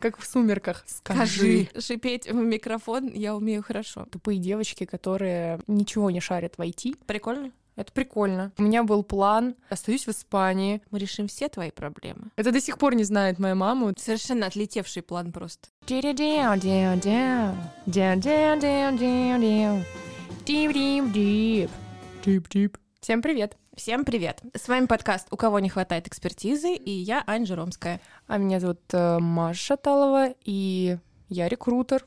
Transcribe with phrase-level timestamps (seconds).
[0.00, 0.82] Как в «Сумерках».
[0.86, 1.68] Скажи.
[1.78, 4.06] Шипеть в микрофон я умею хорошо.
[4.10, 7.04] Тупые девочки, которые ничего не шарят в IT.
[7.06, 7.52] Прикольно?
[7.76, 8.50] Это прикольно.
[8.56, 9.56] У меня был план.
[9.68, 10.80] Остаюсь в Испании.
[10.90, 12.30] Мы решим все твои проблемы.
[12.36, 13.92] Это до сих пор не знает моя мама.
[13.98, 15.68] Совершенно отлетевший план просто.
[23.00, 23.59] Всем привет.
[23.76, 24.42] Всем привет!
[24.54, 28.00] С вами подкаст «У кого не хватает экспертизы» и я, Ань Ромская.
[28.26, 30.98] А меня зовут э, Маша Шаталова, и
[31.28, 32.04] я рекрутер,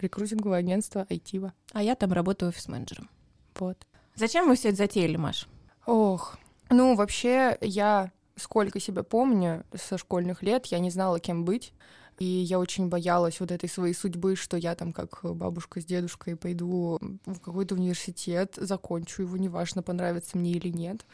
[0.00, 1.52] рекрутинговое агентство Айтива.
[1.72, 3.10] А я там работаю офис-менеджером.
[3.56, 3.86] Вот.
[4.14, 5.46] Зачем вы все это затеяли, Маш?
[5.86, 6.38] Ох,
[6.70, 11.74] ну вообще я сколько себя помню со школьных лет, я не знала, кем быть.
[12.18, 16.36] И я очень боялась вот этой своей судьбы, что я там как бабушка с дедушкой
[16.36, 21.04] пойду в какой-то университет, закончу его, неважно, понравится мне или нет.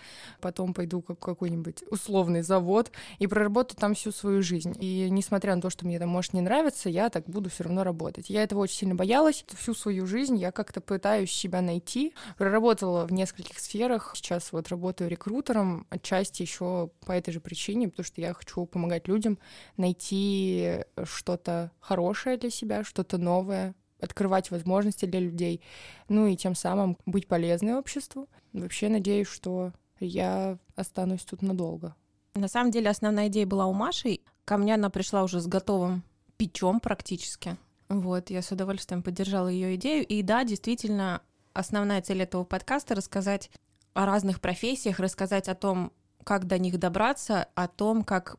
[0.40, 4.76] Потом пойду как какой-нибудь условный завод и проработаю там всю свою жизнь.
[4.80, 7.84] И несмотря на то, что мне там может не нравиться, я так буду все равно
[7.84, 8.30] работать.
[8.30, 9.44] Я этого очень сильно боялась.
[9.56, 12.14] Всю свою жизнь я как-то пытаюсь себя найти.
[12.36, 14.12] Проработала в нескольких сферах.
[14.14, 19.08] Сейчас вот работаю рекрутером, отчасти еще по этой же причине, потому что я хочу помогать
[19.08, 19.38] людям
[19.76, 25.62] найти что-то хорошее для себя, что-то новое, открывать возможности для людей,
[26.08, 28.28] ну и тем самым быть полезной обществу.
[28.52, 31.94] Вообще надеюсь, что я останусь тут надолго.
[32.34, 34.20] На самом деле основная идея была у Маши.
[34.44, 36.04] Ко мне она пришла уже с готовым
[36.36, 37.56] печом практически.
[37.88, 40.06] Вот, я с удовольствием поддержала ее идею.
[40.06, 43.50] И да, действительно, основная цель этого подкаста— рассказать
[43.94, 48.36] о разных профессиях, рассказать о том, как до них добраться, о том, как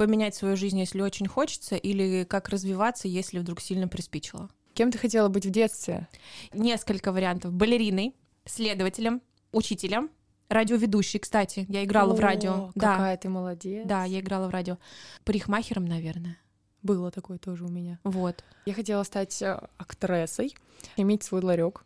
[0.00, 4.48] поменять свою жизнь, если очень хочется, или как развиваться, если вдруг сильно приспичило?
[4.72, 6.08] Кем ты хотела быть в детстве?
[6.54, 7.52] Несколько вариантов.
[7.52, 8.14] Балериной,
[8.46, 9.20] следователем,
[9.52, 10.08] учителем,
[10.48, 11.66] радиоведущей, кстати.
[11.68, 12.70] Я играла О, в радио.
[12.74, 13.20] Какая да.
[13.20, 13.86] ты молодец.
[13.86, 14.78] Да, я играла в радио.
[15.24, 16.38] Парикмахером, наверное.
[16.82, 17.98] Было такое тоже у меня.
[18.02, 18.42] Вот.
[18.64, 20.54] Я хотела стать э, актрисой,
[20.96, 21.84] иметь свой ларек.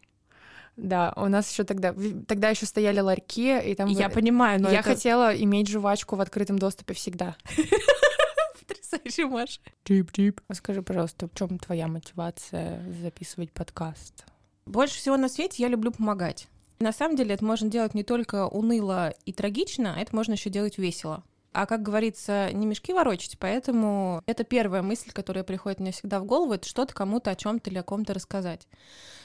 [0.76, 1.94] Да, у нас еще тогда,
[2.26, 3.88] тогда еще стояли ларьки, и там...
[3.88, 4.90] Я понимаю, но Я это...
[4.90, 7.36] хотела иметь жвачку в открытом доступе всегда.
[8.66, 9.60] Потрясающе, Маша.
[9.84, 10.40] Чип-чип.
[10.52, 14.24] Скажи, пожалуйста, в чем твоя мотивация записывать подкаст?
[14.66, 16.48] Больше всего на свете я люблю помогать.
[16.80, 20.78] На самом деле это можно делать не только уныло и трагично, это можно еще делать
[20.78, 21.22] весело.
[21.54, 26.24] А как говорится, не мешки ворочать, поэтому это первая мысль, которая приходит мне всегда в
[26.24, 28.66] голову, это что-то кому-то о чем-то или о ком-то рассказать.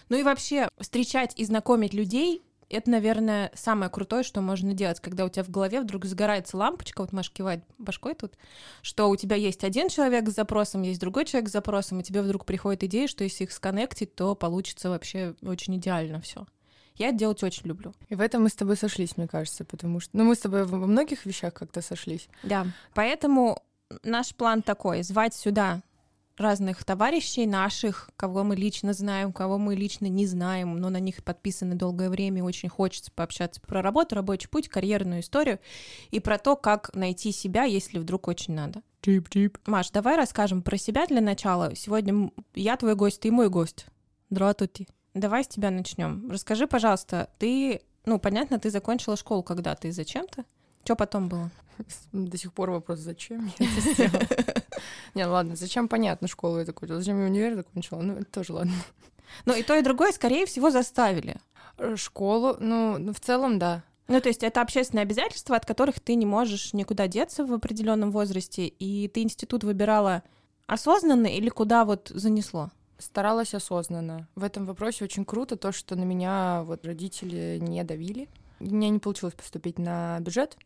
[0.10, 5.26] Ну и вообще, встречать и знакомить людей это, наверное, самое крутое, что можно делать, когда
[5.26, 8.34] у тебя в голове вдруг загорается лампочка, вот Маша кивает башкой тут,
[8.84, 12.22] что у тебя есть один человек с запросом, есть другой человек с запросом, и тебе
[12.22, 16.46] вдруг приходит идея, что если их сконнектить, то получится вообще очень идеально все.
[17.00, 17.94] Я это делать очень люблю.
[18.10, 20.16] И в этом мы с тобой сошлись, мне кажется, потому что...
[20.16, 22.28] Ну, мы с тобой во многих вещах как-то сошлись.
[22.44, 23.64] Да, поэтому
[24.04, 25.82] наш план такой— звать сюда
[26.40, 31.24] разных товарищей наших, кого мы лично знаем, кого мы лично не знаем, но на них
[31.24, 35.60] подписаны долгое время, очень хочется пообщаться про работу, рабочий путь, карьерную историю
[36.12, 38.82] и про то, как найти себя, если вдруг очень надо.
[39.02, 39.58] Чип-чип.
[39.66, 41.76] Маш, давай расскажем про себя для начала.
[41.76, 43.86] Сегодня я твой гость, ты мой гость.
[44.30, 44.88] Здравствуйте.
[45.14, 46.30] Давай с тебя начнем.
[46.30, 50.46] Расскажи, пожалуйста, ты, ну, понятно, ты закончила школу когда-то и зачем-то?
[50.84, 51.50] Что потом было?
[52.12, 54.24] До сих пор вопрос, зачем я это сделала?
[55.16, 58.54] Не, ну ладно, зачем понятно школу я закончила, зачем я универ закончила, ну это тоже
[58.54, 58.74] ладно.
[59.46, 61.38] Ну и то, и другое, скорее всего, заставили.
[61.78, 63.84] Э, школу, ну, ну в целом, да.
[64.08, 68.10] Ну, то есть это общественные обязательства, от которых ты не можешь никуда деться в определенном
[68.10, 70.24] возрасте, и ты институт выбирала
[70.66, 72.72] осознанно или куда вот занесло?
[73.00, 74.28] Старалась осознанно.
[74.36, 78.28] В этом вопросе очень круто то, что на меня вот родители не давили.
[78.60, 80.58] У меня не получилось поступить на бюджет,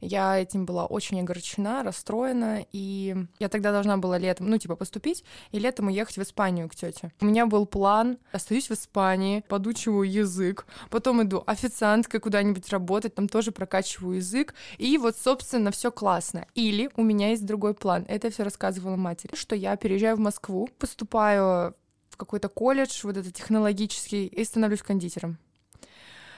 [0.00, 5.24] я этим была очень огорчена, расстроена, и я тогда должна была летом, ну, типа, поступить,
[5.52, 7.12] и летом уехать в Испанию к тете.
[7.20, 13.28] У меня был план, остаюсь в Испании, подучиваю язык, потом иду официанткой куда-нибудь работать, там
[13.28, 16.46] тоже прокачиваю язык, и вот, собственно, все классно.
[16.54, 20.68] Или у меня есть другой план, это все рассказывала матери, что я переезжаю в Москву,
[20.78, 21.74] поступаю
[22.10, 25.38] в какой-то колледж, вот это технологический, и становлюсь кондитером.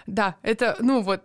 [0.06, 1.23] Да, это, ну вот,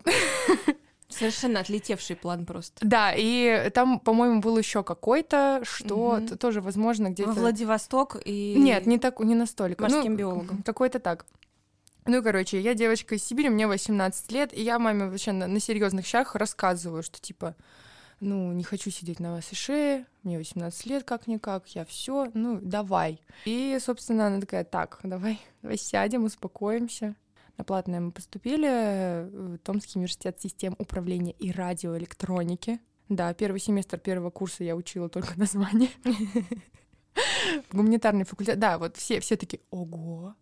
[1.17, 2.85] Совершенно отлетевший план просто.
[2.85, 6.35] Да, и там, по-моему, был еще какой-то, что угу.
[6.37, 7.31] тоже, возможно, где-то...
[7.31, 8.55] Во Владивосток и...
[8.57, 9.83] Нет, не, так, не настолько.
[9.83, 10.63] Морским ну, биологом.
[10.63, 11.25] Какой-то так.
[12.05, 15.59] Ну, короче, я девочка из Сибири, мне 18 лет, и я маме вообще на, на
[15.59, 17.55] серьезных щах рассказываю, что типа,
[18.19, 23.21] ну, не хочу сидеть на вашей шее, мне 18 лет как-никак, я все, ну, давай.
[23.45, 27.15] И, собственно, она такая, так, давай, давай сядем, успокоимся.
[27.57, 32.79] На платное мы поступили в Томский университет систем управления и радиоэлектроники.
[33.09, 35.89] Да, первый семестр первого курса я учила только название.
[37.71, 38.57] Гуманитарный факультет.
[38.57, 40.35] Да, вот все, все такие, ого,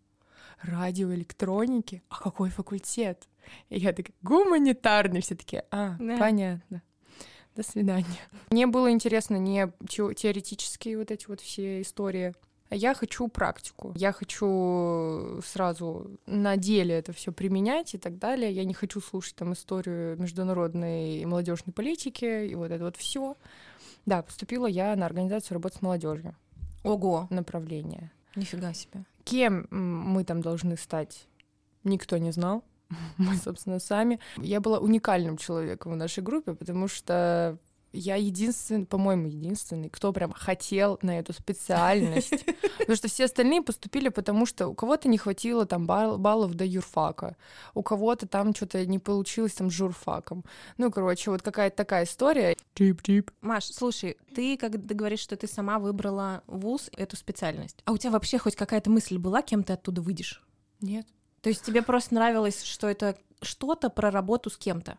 [0.62, 3.28] радиоэлектроники, а какой факультет?
[3.70, 6.18] И я такая, гуманитарный, все таки а, да.
[6.18, 6.82] понятно.
[7.56, 8.06] До свидания.
[8.50, 12.34] Мне было интересно не теоретические вот эти вот все истории,
[12.76, 13.94] я хочу практику.
[13.96, 18.52] Я хочу сразу на деле это все применять и так далее.
[18.52, 23.36] Я не хочу слушать там историю международной и молодежной политики и вот это вот все.
[24.06, 26.36] Да, поступила я на организацию работы с молодежью.
[26.84, 27.28] Ого.
[27.30, 28.12] Направление.
[28.36, 29.06] Нифига себе.
[29.24, 31.28] Кем мы там должны стать,
[31.84, 32.64] никто не знал.
[33.18, 34.20] Мы, собственно, сами.
[34.38, 37.58] Я была уникальным человеком в нашей группе, потому что
[37.94, 42.32] я единственный, по-моему, единственный, кто прям хотел на эту специальность.
[42.80, 47.38] Потому что все остальные поступили, потому что у кого-то не хватило там баллов до юрфака,
[47.74, 50.44] у кого-то там что-то не получилось там с журфаком.
[50.78, 52.58] Ну, короче, вот какая-то такая история.
[52.74, 53.32] Тип-тип.
[53.42, 58.12] Маш, слушай, ты, когда говоришь, что ты сама выбрала вуз, эту специальность, а у тебя
[58.12, 60.44] вообще хоть какая-то мысль была, кем ты оттуда выйдешь?
[60.82, 61.06] Нет.
[61.42, 64.98] То есть тебе просто нравилось, что это что-то про работу с кем-то?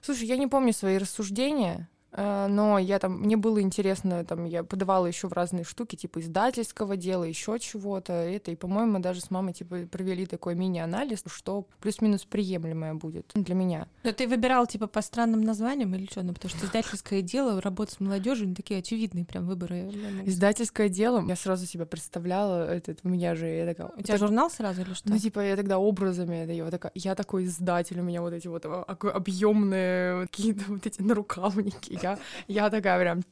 [0.00, 1.88] Слушай, я не помню свои рассуждения,
[2.18, 6.96] но я там, мне было интересно, там, я подавала еще в разные штуки, типа издательского
[6.96, 12.24] дела, еще чего-то, это, и, по-моему, даже с мамой, типа, провели такой мини-анализ, что плюс-минус
[12.24, 13.86] приемлемое будет для меня.
[14.02, 16.22] Но ты выбирал, типа, по странным названиям или что?
[16.22, 19.90] Ну, потому что издательское дело, работа с молодежью, они такие очевидные прям выборы.
[20.24, 23.88] Издательское дело, я сразу себя представляла, это, у меня же, я такая...
[23.96, 25.08] У тебя так, журнал сразу или что?
[25.08, 28.48] Ну, типа, я тогда образами, это, я, такая, я такой издатель, у меня вот эти
[28.48, 32.07] вот а, объемные какие-то вот эти нарукавники, я,
[32.46, 33.22] я такая прям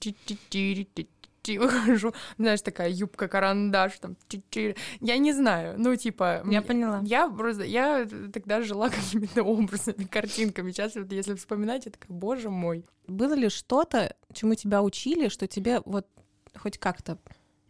[1.57, 4.17] выхожу, знаешь, такая юбка-карандаш, там,
[5.01, 6.43] я не знаю, ну, типа...
[6.51, 7.01] Я поняла.
[7.05, 12.51] Я просто, я тогда жила какими-то образами, картинками, сейчас вот если вспоминать, я такая, боже
[12.51, 12.85] мой.
[13.07, 16.07] Было ли что-то, чему тебя учили, что тебе вот
[16.57, 17.19] хоть как-то...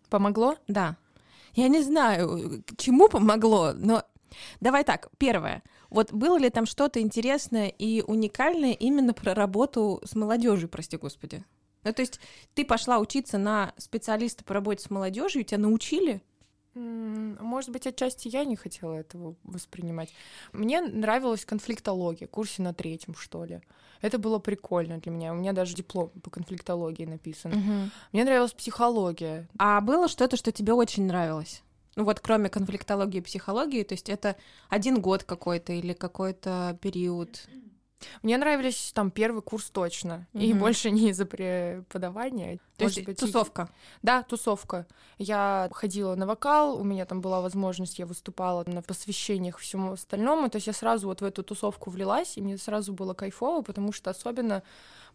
[0.08, 0.56] Помогло?
[0.68, 0.96] Да.
[1.54, 4.04] Я не знаю, чему помогло, но
[4.60, 5.62] Давай так, первое.
[5.90, 11.44] Вот было ли там что-то интересное и уникальное именно про работу с молодежью, прости господи?
[11.84, 12.18] Ну, то есть
[12.54, 16.20] ты пошла учиться на специалиста по работе с молодежью, тебя научили?
[16.74, 20.12] Может быть, отчасти я не хотела этого воспринимать.
[20.52, 23.60] Мне нравилась конфликтология, курсе на третьем, что ли.
[24.02, 25.32] Это было прикольно для меня.
[25.32, 27.52] У меня даже диплом по конфликтологии написан.
[27.52, 27.90] Угу.
[28.12, 29.48] Мне нравилась психология.
[29.58, 31.62] А было что-то, что тебе очень нравилось?
[31.96, 34.36] Ну вот кроме конфликтологии и психологии, то есть это
[34.68, 37.48] один год какой-то или какой-то период?
[38.22, 40.44] Мне нравились там первый курс точно, mm-hmm.
[40.44, 42.58] и больше не из-за преподавания.
[42.76, 43.70] То есть быть, тусовка?
[44.02, 44.86] Да, тусовка.
[45.16, 50.50] Я ходила на вокал, у меня там была возможность, я выступала на посвящениях всему остальному,
[50.50, 53.92] то есть я сразу вот в эту тусовку влилась, и мне сразу было кайфово, потому
[53.92, 54.62] что особенно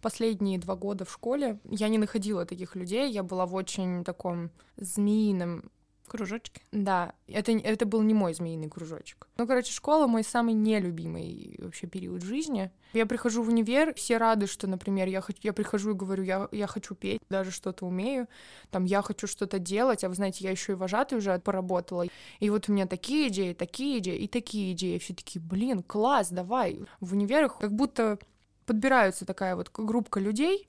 [0.01, 4.49] последние два года в школе я не находила таких людей, я была в очень таком
[4.77, 5.69] змеином
[6.11, 6.61] Кружочки?
[6.73, 9.29] Да, это, это был не мой змеиный кружочек.
[9.37, 12.69] Ну, короче, школа мой самый нелюбимый вообще период жизни.
[12.91, 16.49] Я прихожу в универ, все рады, что, например, я, хочу, я прихожу и говорю, я,
[16.51, 18.27] я хочу петь, даже что-то умею,
[18.71, 22.05] там, я хочу что-то делать, а вы знаете, я еще и вожатой уже поработала.
[22.41, 24.97] И вот у меня такие идеи, такие идеи и такие идеи.
[24.97, 26.81] Все такие, блин, класс, давай.
[26.99, 28.19] В универах как будто
[28.65, 30.67] подбираются такая вот группка людей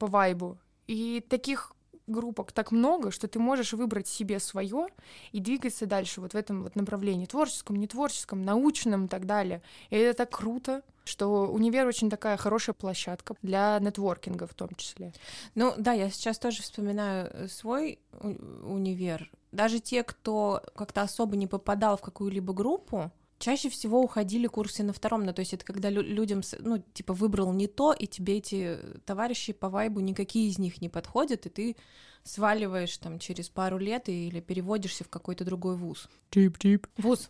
[0.00, 0.58] по вайбу,
[0.88, 1.76] и таких
[2.10, 4.88] группок так много, что ты можешь выбрать себе свое
[5.32, 9.62] и двигаться дальше вот в этом вот направлении, творческом, не творческом, научном и так далее.
[9.90, 15.12] И это так круто, что универ очень такая хорошая площадка для нетворкинга в том числе.
[15.54, 19.30] Ну да, я сейчас тоже вспоминаю э, свой универ.
[19.52, 24.92] Даже те, кто как-то особо не попадал в какую-либо группу, чаще всего уходили курсы на
[24.92, 28.36] втором, ну, то есть это когда лю- людям, ну, типа, выбрал не то, и тебе
[28.36, 31.76] эти товарищи по вайбу, никакие из них не подходят, и ты
[32.22, 36.08] сваливаешь там через пару лет или переводишься в какой-то другой вуз.
[36.28, 36.86] Тип-тип.
[36.98, 37.28] Вуз.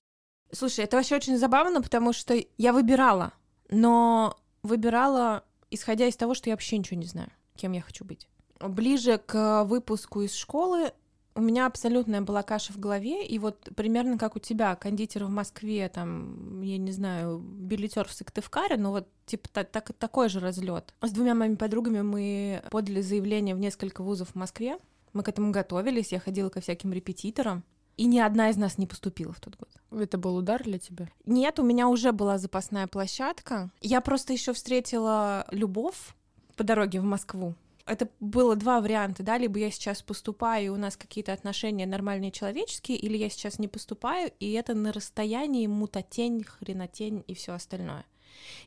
[0.53, 3.33] Слушай, это вообще очень забавно, потому что я выбирала,
[3.71, 8.27] но выбирала, исходя из того, что я вообще ничего не знаю, кем я хочу быть.
[8.59, 10.93] Ближе к выпуску из школы
[11.41, 15.31] у меня абсолютная была каша в голове, и вот примерно как у тебя, кондитер в
[15.31, 20.39] Москве, там, я не знаю, билетер в Сыктывкаре, ну вот типа так, так, такой же
[20.39, 20.95] разлет.
[21.01, 24.79] С двумя моими подругами мы подали заявление в несколько вузов в Москве.
[25.15, 27.65] Мы к этому готовились, я ходила ко всяким репетиторам,
[27.97, 29.71] и ни одна из нас не поступила в тот год.
[29.99, 31.09] Это был удар для тебя?
[31.25, 33.71] Нет, у меня уже была запасная площадка.
[33.81, 36.15] Я просто еще встретила любовь
[36.57, 37.55] по дороге в Москву
[37.91, 42.31] это было два варианта, да, либо я сейчас поступаю, и у нас какие-то отношения нормальные
[42.31, 48.05] человеческие, или я сейчас не поступаю, и это на расстоянии мутатень, хренотень и все остальное.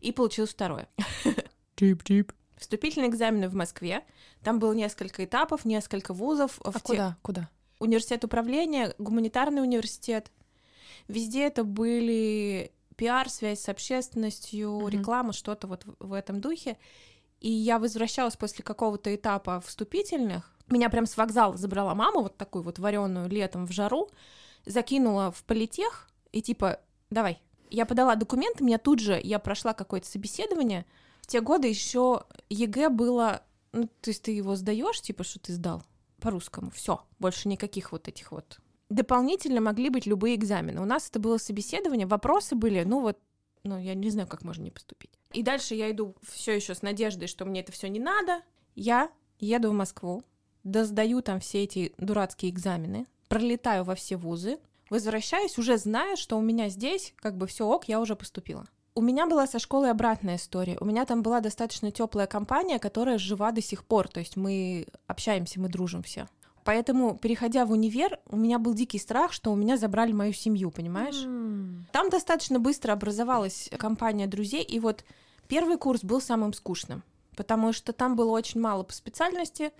[0.01, 0.87] И получилось второе.
[1.75, 2.33] Тип-тип.
[2.57, 4.03] Вступительные экзамены в Москве.
[4.43, 6.59] Там было несколько этапов, несколько вузов.
[6.63, 7.11] А в куда?
[7.11, 7.17] Те...
[7.21, 7.49] Куда?
[7.83, 10.31] университет управления, гуманитарный университет.
[11.07, 14.91] Везде это были пиар, связь с общественностью, mm-hmm.
[14.91, 16.77] реклама, что-то вот в этом духе.
[17.43, 20.49] И я возвращалась после какого-то этапа вступительных.
[20.69, 24.09] Меня прям с вокзала забрала мама, вот такую вот вареную летом в жару,
[24.65, 27.41] закинула в политех и типа, давай.
[27.69, 30.85] Я подала документы, меня тут же, я прошла какое-то собеседование.
[31.21, 35.51] В те годы еще ЕГЭ было, ну, то есть ты его сдаешь, типа, что ты
[35.51, 35.83] сдал
[36.21, 36.71] по-русскому.
[36.71, 38.59] Все, больше никаких вот этих вот.
[38.89, 40.79] Дополнительно могли быть любые экзамены.
[40.79, 43.19] У нас это было собеседование, вопросы были, ну вот,
[43.63, 45.11] ну я не знаю, как можно не поступить.
[45.33, 48.41] И дальше я иду все еще с надеждой, что мне это все не надо.
[48.75, 49.09] Я
[49.39, 50.23] еду в Москву,
[50.63, 54.59] да сдаю там все эти дурацкие экзамены, пролетаю во все вузы,
[54.89, 58.65] возвращаюсь, уже зная, что у меня здесь как бы все ок, я уже поступила.
[58.95, 60.77] У меня была со школой обратная история.
[60.79, 64.07] У меня там была достаточно теплая компания, которая жива до сих пор.
[64.07, 66.27] То есть мы общаемся, мы дружим все.
[66.63, 70.69] Поэтому, переходя в универ, у меня был дикий страх, что у меня забрали мою семью,
[70.69, 71.25] понимаешь?
[71.25, 71.62] Mm.
[71.93, 75.05] Там достаточно быстро образовалась компания друзей, и вот
[75.47, 77.03] первый курс был самым скучным,
[77.37, 79.71] потому что там было очень мало по специальности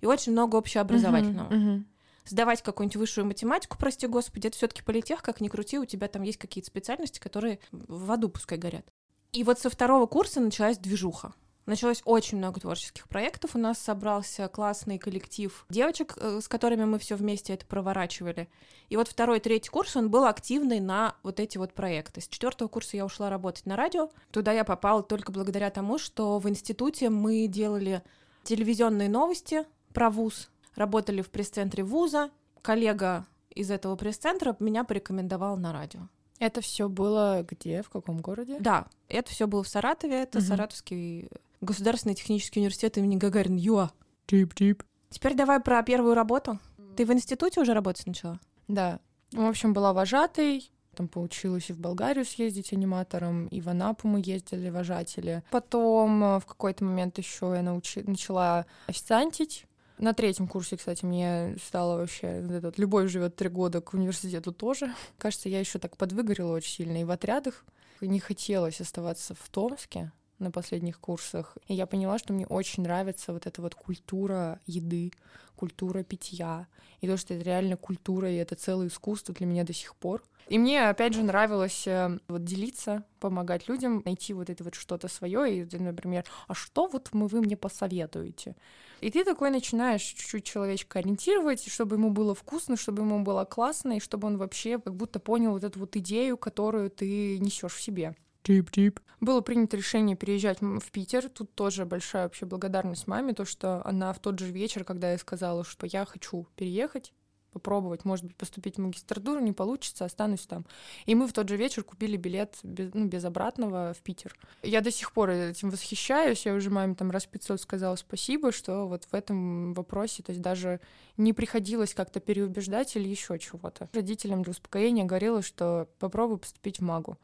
[0.00, 1.48] и очень много общеобразовательного.
[1.48, 1.84] Mm-hmm, mm-hmm
[2.26, 6.22] сдавать какую-нибудь высшую математику, прости господи, это все-таки политех, как ни крути, у тебя там
[6.22, 8.86] есть какие-то специальности, которые в аду пускай горят.
[9.32, 11.32] И вот со второго курса началась движуха.
[11.66, 13.54] Началось очень много творческих проектов.
[13.54, 18.48] У нас собрался классный коллектив девочек, э, с которыми мы все вместе это проворачивали.
[18.88, 22.20] И вот второй, третий курс, он был активный на вот эти вот проекты.
[22.20, 24.10] С четвертого курса я ушла работать на радио.
[24.30, 28.02] Туда я попала только благодаря тому, что в институте мы делали
[28.42, 32.30] телевизионные новости про вуз, работали в пресс-центре вуза.
[32.62, 36.08] Коллега из этого пресс-центра меня порекомендовал на радио.
[36.40, 38.56] Это все было где, в каком городе?
[38.58, 40.46] Да, это все было в Саратове, это угу.
[40.46, 41.28] Саратовский
[41.60, 43.90] государственный технический университет имени Гагарина ЮА.
[44.26, 44.82] Тип-тип.
[45.10, 46.58] Теперь давай про первую работу.
[46.96, 48.40] Ты в институте уже работать начала?
[48.68, 49.00] Да.
[49.32, 54.22] В общем, была вожатой, там получилось и в Болгарию съездить аниматором, и в Анапу мы
[54.24, 55.44] ездили вожатели.
[55.50, 58.02] Потом э, в какой-то момент еще я научи...
[58.02, 59.66] начала официантить.
[60.00, 64.94] На третьем курсе, кстати, мне стало вообще этот, любовь живет три года к университету тоже.
[65.18, 67.66] Кажется, я еще так подвыгорела очень сильно и в отрядах.
[68.00, 71.56] Не хотелось оставаться в Томске на последних курсах.
[71.68, 75.12] И я поняла, что мне очень нравится вот эта вот культура еды,
[75.54, 76.66] культура питья.
[77.00, 80.22] И то, что это реально культура, и это целое искусство для меня до сих пор.
[80.48, 85.06] И мне, опять же, нравилось э, вот делиться, помогать людям, найти вот это вот что-то
[85.06, 85.60] свое.
[85.62, 88.56] И, например, а что вот мы, вы мне посоветуете?
[89.00, 93.96] И ты такой начинаешь чуть-чуть человечка ориентировать, чтобы ему было вкусно, чтобы ему было классно,
[93.96, 97.80] и чтобы он вообще как будто понял вот эту вот идею, которую ты несешь в
[97.80, 98.16] себе.
[98.42, 99.00] Тип-тип.
[99.20, 101.28] Было принято решение переезжать в Питер.
[101.28, 105.18] Тут тоже большая вообще благодарность маме, то, что она в тот же вечер, когда я
[105.18, 107.12] сказала, что я хочу переехать,
[107.52, 110.64] попробовать, может быть, поступить в магистратуру, не получится, останусь там.
[111.06, 114.36] И мы в тот же вечер купили билет без, ну, без обратного в Питер.
[114.62, 118.86] Я до сих пор этим восхищаюсь, я уже маме там раз 500 сказала спасибо, что
[118.86, 120.80] вот в этом вопросе, то есть даже
[121.16, 123.88] не приходилось как-то переубеждать или еще чего-то.
[123.92, 127.18] Родителям для успокоения говорила, что попробуй поступить в МАГУ.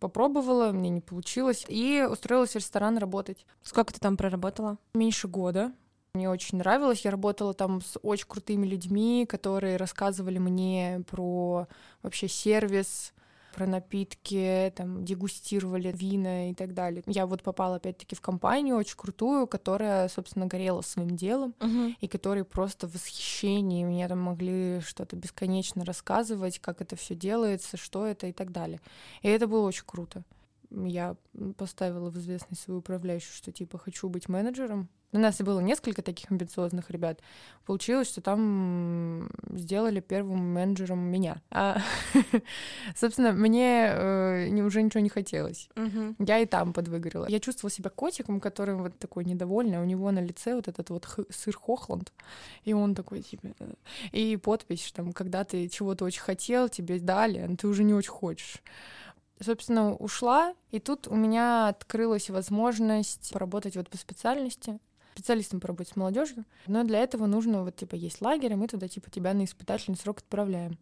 [0.00, 3.46] Попробовала, мне не получилось, и устроилась в ресторан работать.
[3.62, 4.78] Сколько ты там проработала?
[4.94, 5.72] Меньше года.
[6.14, 7.04] Мне очень нравилось.
[7.04, 11.66] Я работала там с очень крутыми людьми, которые рассказывали мне про
[12.02, 13.12] вообще сервис,
[13.58, 17.02] про напитки, там, дегустировали вина и так далее.
[17.06, 21.94] Я вот попала опять-таки в компанию очень крутую, которая, собственно, горела своим делом, uh-huh.
[22.00, 27.76] и которые просто в восхищении меня там могли что-то бесконечно рассказывать, как это все делается,
[27.76, 28.80] что это и так далее.
[29.22, 30.22] И это было очень круто.
[30.70, 31.16] Я
[31.56, 36.30] поставила в известность свою управляющую, что типа хочу быть менеджером, у нас было несколько таких
[36.30, 37.20] амбициозных ребят.
[37.64, 41.40] Получилось, что там сделали первым менеджером меня.
[41.50, 41.78] А,
[42.94, 45.70] собственно, мне э, уже ничего не хотелось.
[45.76, 46.16] Угу.
[46.26, 47.26] Я и там подвыгорела.
[47.28, 49.78] Я чувствовала себя котиком, который вот такой недовольный.
[49.78, 52.12] У него на лице вот этот вот сыр Хохланд.
[52.64, 53.48] И он такой, типа...
[53.60, 53.72] Э,
[54.12, 58.10] и подпись, там, когда ты чего-то очень хотел, тебе дали, но ты уже не очень
[58.10, 58.62] хочешь
[59.40, 64.78] собственно, ушла, и тут у меня открылась возможность поработать вот по специальности
[65.14, 66.44] специалистом по работе с молодежью.
[66.68, 69.96] Но для этого нужно, вот, типа, есть лагерь, и мы туда, типа, тебя на испытательный
[69.96, 70.78] срок отправляем.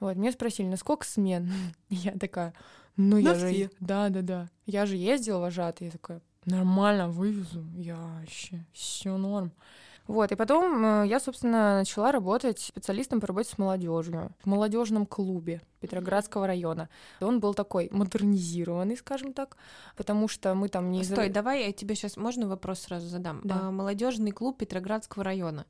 [0.00, 1.52] Вот, мне спросили, на сколько смен?
[1.90, 2.54] Я такая,
[2.96, 3.70] ну, я же...
[3.80, 4.50] Да, да, да.
[4.66, 5.88] Я же ездила вожатый.
[5.88, 7.64] Я такая, нормально, вывезу.
[7.74, 9.52] Я вообще, все норм.
[10.06, 15.06] Вот, и потом э, я, собственно, начала работать специалистом по работе с молодежью в молодежном
[15.06, 16.90] клубе Петроградского района.
[17.20, 19.56] Он был такой модернизированный, скажем так,
[19.96, 21.04] потому что мы там не...
[21.04, 23.40] Стой, давай я тебе сейчас, можно вопрос сразу задам?
[23.44, 23.60] Да.
[23.62, 25.64] А, молодежный клуб Петроградского района.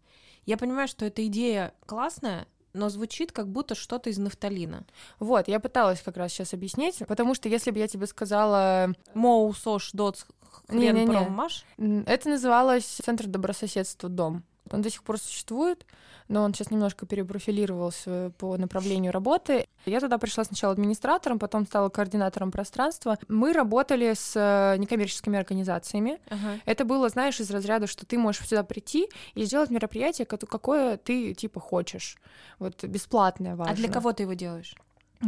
[0.46, 4.85] Я понимаю, что эта идея классная, но звучит как будто что-то из нафталина.
[5.21, 8.93] Вот, я пыталась как раз сейчас объяснить, потому что если бы я тебе сказала...
[9.14, 10.25] Моу, Сош, Доц,
[10.69, 11.64] Хрен, Проммаш?
[11.78, 14.43] Это называлось Центр добрососедства Дом.
[14.71, 15.87] Он до сих пор существует,
[16.28, 19.69] но он сейчас немножко перепрофилировался по направлению работы.
[19.86, 23.18] Я туда пришла сначала администратором, потом стала координатором пространства.
[23.28, 26.18] Мы работали с э, некоммерческими организациями.
[26.28, 26.60] Ага.
[26.64, 31.34] Это было, знаешь, из разряда, что ты можешь сюда прийти и сделать мероприятие, какое ты
[31.34, 32.16] типа хочешь.
[32.58, 33.72] Вот бесплатное важно.
[33.72, 34.74] А для кого ты его делаешь?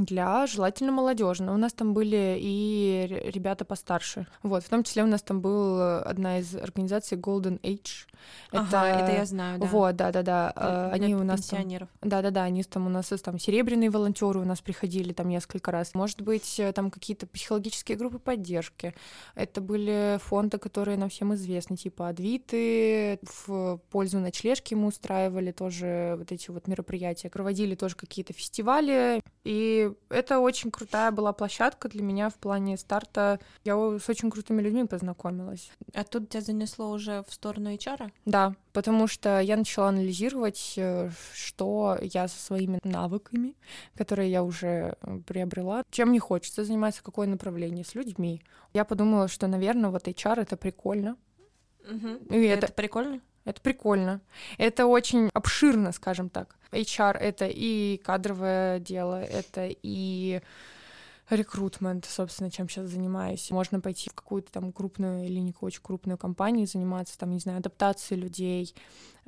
[0.05, 1.45] Для желательно молодежи.
[1.45, 4.26] У нас там были и ребята постарше.
[4.43, 8.07] Вот, в том числе у нас там был одна из организаций Golden Age.
[8.50, 9.67] Это, ага, это я знаю, да.
[9.67, 10.53] Вот, да, да, да.
[10.55, 11.88] Для, они для у нас пенсионеров.
[12.00, 12.43] Там, да, да, да.
[12.45, 15.95] Они там у нас там серебряные волонтеры у нас приходили там несколько раз.
[15.95, 18.95] Может быть, э, там какие-то психологические группы поддержки.
[19.35, 26.17] Это были фонды, которые нам всем известны, типа Адвиты, в пользу ночлежки мы устраивали тоже
[26.19, 29.23] вот эти вот мероприятия, проводили тоже какие-то фестивали.
[29.45, 33.40] И это очень крутая была площадка для меня в плане старта.
[33.64, 35.71] Я с очень крутыми людьми познакомилась.
[35.95, 38.11] А тут тебя занесло уже в сторону HR?
[38.25, 43.55] Да, потому что я начала анализировать, э, что я со своими навыками,
[43.97, 48.43] которые я уже э, приобрела, чем мне хочется заниматься, какое направление с людьми.
[48.73, 51.16] Я подумала, что, наверное, вот HR это прикольно.
[51.88, 52.35] Угу.
[52.35, 53.21] И это, это прикольно?
[53.47, 54.21] Это прикольно.
[54.59, 56.57] Это очень обширно, скажем так.
[56.73, 60.43] HR— это и кадровое дело, это и
[61.31, 63.50] рекрутмент, собственно, чем сейчас занимаюсь.
[63.50, 67.59] Можно пойти в какую-то там крупную или не очень крупную компанию, заниматься там, не знаю,
[67.59, 68.75] адаптацией людей,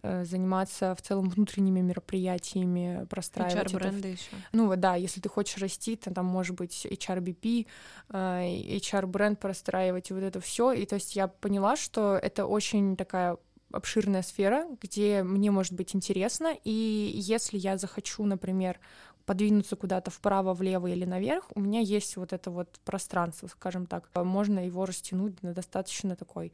[0.03, 4.31] э, заниматься в целом внутренними мероприятиями, простраивать HR-бренды еще.
[4.53, 7.67] Ну вот да, если ты хочешь расти, то там может быть HRBP,
[8.11, 10.73] HR-бренд простраивать, и вот это все.
[10.73, 13.39] И то есть я поняла, что это очень такая
[13.73, 18.81] обширная сфера, где мне может быть интересно, и если я захочу, например,
[19.27, 24.09] подвинуться куда-то вправо, влево или наверх, у меня есть вот это вот пространство, скажем так.
[24.15, 26.53] Можно его растянуть на достаточно такой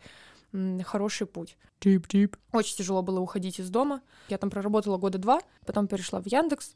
[0.82, 1.56] хороший путь.
[1.80, 2.36] Тип-тип.
[2.52, 4.02] Очень тяжело было уходить из дома.
[4.28, 6.74] Я там проработала года два, потом перешла в Яндекс,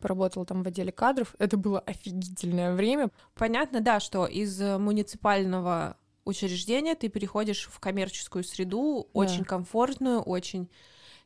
[0.00, 1.34] поработала там в отделе кадров.
[1.38, 3.10] Это было офигительное время.
[3.34, 9.20] Понятно, да, что из э, муниципального учреждения ты переходишь в коммерческую среду, да.
[9.20, 10.68] очень комфортную, очень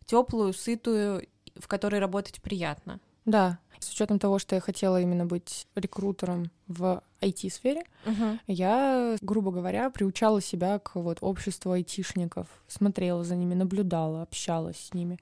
[0.07, 1.26] теплую, сытую,
[1.57, 3.00] в которой работать приятно.
[3.24, 8.38] Да, с учетом того, что я хотела именно быть рекрутером в IT-сфере, uh-huh.
[8.46, 14.94] я, грубо говоря, приучала себя к вот обществу айтишников, смотрела за ними, наблюдала, общалась с
[14.94, 15.18] ними.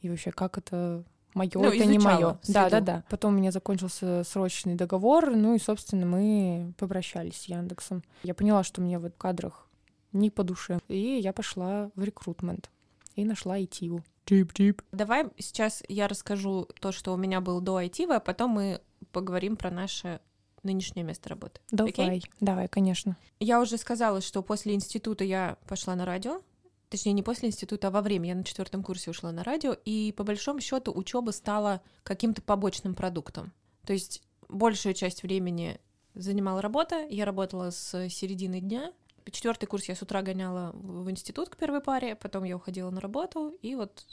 [0.00, 2.38] И вообще, как это мое, ну, это не мое.
[2.48, 3.04] Да, да, да.
[3.08, 8.02] Потом у меня закончился срочный договор, ну и, собственно, мы попрощались с Яндексом.
[8.22, 9.68] Я поняла, что мне в кадрах
[10.12, 10.80] не по душе.
[10.88, 12.70] И я пошла в рекрутмент
[13.14, 14.02] и нашла ITU.
[14.24, 14.82] Тип-тип.
[14.92, 18.80] Давай сейчас я расскажу то, что у меня было до IT, а потом мы
[19.12, 20.20] поговорим про наше
[20.62, 21.60] нынешнее место работы.
[21.70, 22.22] Давай, okay?
[22.40, 23.16] давай, конечно.
[23.40, 26.42] Я уже сказала, что после института я пошла на радио,
[26.90, 28.28] точнее не после института, а во время.
[28.28, 32.94] Я на четвертом курсе ушла на радио, и по большому счету учеба стала каким-то побочным
[32.94, 33.52] продуктом.
[33.86, 35.80] То есть большую часть времени
[36.14, 37.06] занимала работа.
[37.08, 38.92] Я работала с середины дня.
[39.30, 43.00] Четвертый курс я с утра гоняла в институт к первой паре, потом я уходила на
[43.00, 44.04] работу, и вот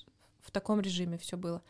[0.41, 1.63] в таком режиме все было.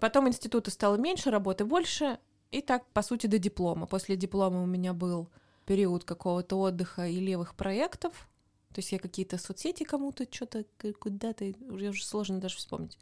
[0.00, 2.18] Потом института стало меньше, работы больше,
[2.50, 3.86] и так, по сути, до диплома.
[3.86, 5.28] После диплома у меня был
[5.66, 8.28] период какого-то отдыха и левых проектов,
[8.74, 10.64] то есть я какие-то соцсети кому-то что-то
[10.98, 12.98] куда-то, уже, уже сложно даже вспомнить.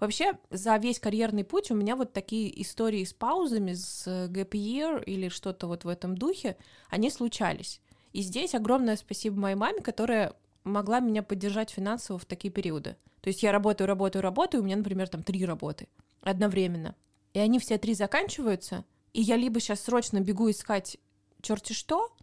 [0.00, 5.02] Вообще, за весь карьерный путь у меня вот такие истории с паузами, с gap year
[5.02, 6.58] или что-то вот в этом духе,
[6.90, 7.80] они случались.
[8.12, 12.96] И здесь огромное спасибо моей маме, которая могла меня поддержать финансово в такие периоды.
[13.22, 15.88] То есть я работаю, работаю, работаю, у меня, например, там три работы
[16.20, 16.94] одновременно.
[17.32, 18.84] И они все три заканчиваются,
[19.14, 20.98] и я либо сейчас срочно бегу искать
[21.40, 22.14] черти что,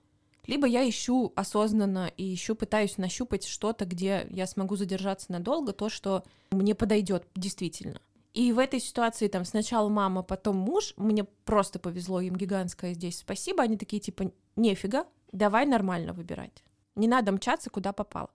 [0.47, 5.89] либо я ищу осознанно и ищу, пытаюсь нащупать что-то, где я смогу задержаться надолго, то,
[5.89, 8.01] что мне подойдет действительно.
[8.34, 13.19] И в этой ситуации там сначала мама, потом муж, мне просто повезло, им гигантское здесь
[13.19, 16.63] спасибо, они такие типа, нефига, давай нормально выбирать.
[16.95, 18.30] Не надо мчаться, куда попало.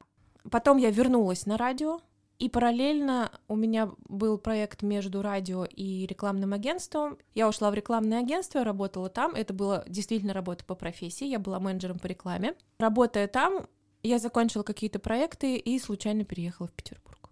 [0.50, 2.00] Потом я вернулась на радио,
[2.38, 7.16] и параллельно у меня был проект между радио и рекламным агентством.
[7.34, 9.34] Я ушла в рекламное агентство, работала там.
[9.34, 11.26] Это была действительно работа по профессии.
[11.26, 12.54] Я была менеджером по рекламе.
[12.78, 13.66] Работая там,
[14.02, 17.30] я закончила какие-то проекты и случайно переехала в Петербург.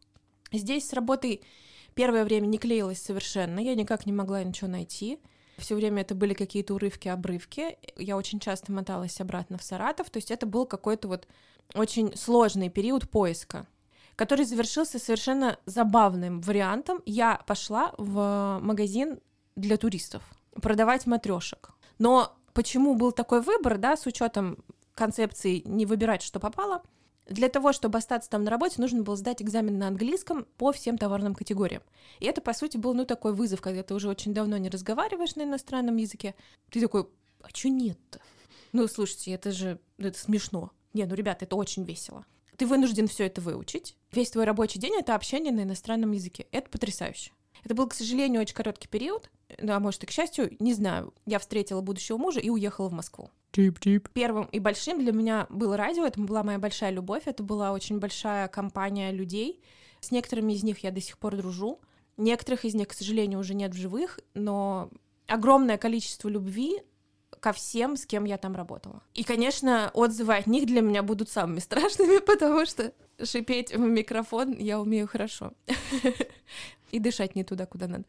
[0.53, 1.43] Здесь с работой
[1.95, 3.61] первое время не клеилась совершенно.
[3.61, 5.19] Я никак не могла ничего найти.
[5.59, 7.77] Все время это были какие-то урывки, обрывки.
[7.97, 10.09] Я очень часто моталась обратно в Саратов.
[10.09, 11.29] То есть это был какой-то вот
[11.75, 13.67] очень сложный период поиска
[14.17, 17.03] который завершился совершенно забавным вариантом.
[17.07, 19.21] Я пошла в магазин
[19.57, 20.23] для туристов,
[20.53, 21.71] продавать матрешек.
[21.99, 24.59] Но почему был такой выбор, да, с учетом
[24.95, 26.83] концепции не выбирать, что попало?
[27.27, 30.99] Для того, чтобы остаться там на работе, нужно было сдать экзамен на английском по всем
[30.99, 31.83] товарным категориям.
[32.21, 35.35] И это, по сути, был, ну, такой вызов, когда ты уже очень давно не разговариваешь
[35.35, 36.35] на иностранном языке.
[36.71, 37.09] Ты такой,
[37.41, 38.21] а чё нет-то?
[38.73, 40.71] Ну, слушайте, это же, это смешно.
[40.93, 42.27] Не, ну, ребята, это очень весело.
[42.57, 43.97] Ты вынужден все это выучить.
[44.13, 46.47] Весь твой рабочий день— это общение на иностранном языке.
[46.53, 47.33] Это потрясающе.
[47.65, 51.15] Это был, к сожалению, очень короткий период, ну, а может и к счастью, не знаю.
[51.25, 53.31] Я встретила будущего мужа и уехала в Москву.
[53.53, 54.09] Тип-тип.
[54.13, 58.01] Первым и большим для меня было радио, это была моя большая любовь, это была очень
[58.01, 59.63] большая компания людей.
[60.01, 61.81] С некоторыми из них я до сих пор дружу.
[62.17, 64.91] Некоторых из них, к сожалению, уже нет в живых, но
[65.27, 66.83] огромное количество любви
[67.41, 69.03] ко всем, с кем я там работала.
[69.15, 72.93] И, конечно, отзывы от них для меня будут самыми страшными, потому что
[73.23, 75.53] шипеть в микрофон я умею хорошо.
[76.91, 78.05] И дышать не туда, куда надо.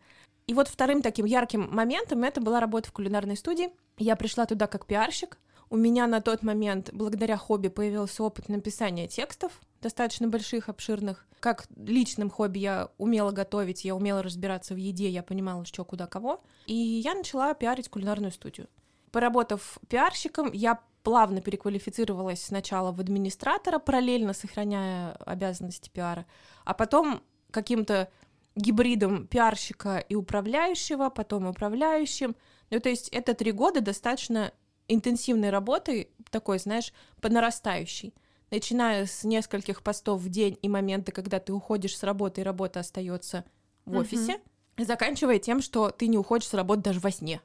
[0.48, 3.70] И вот вторым таким ярким моментом это была работа в кулинарной студии.
[3.98, 5.40] Я пришла туда как пиарщик.
[5.72, 11.26] У меня на тот момент, благодаря хобби, появился опыт написания текстов, достаточно больших, обширных.
[11.40, 16.06] Как личным хобби я умела готовить, я умела разбираться в еде, я понимала, что, куда,
[16.06, 16.44] кого.
[16.68, 18.68] И я начала пиарить кулинарную студию.
[19.16, 26.26] Поработав пиарщиком, я плавно переквалифицировалась сначала в администратора, параллельно сохраняя обязанности пиара,
[26.66, 28.10] а потом каким-то
[28.58, 32.36] гибридом пиарщика и управляющего, потом управляющим.
[32.72, 34.52] Ну, то есть это три года достаточно
[34.90, 38.14] интенсивной работы, такой, знаешь, по нарастающей.
[38.52, 42.82] Начиная с нескольких постов в день и момента, когда ты уходишь с работы, и работа
[42.82, 43.46] остается
[43.86, 44.42] в офисе,
[44.76, 44.86] mm-hmm.
[44.86, 47.40] заканчивая тем, что ты не уходишь с работы даже во сне.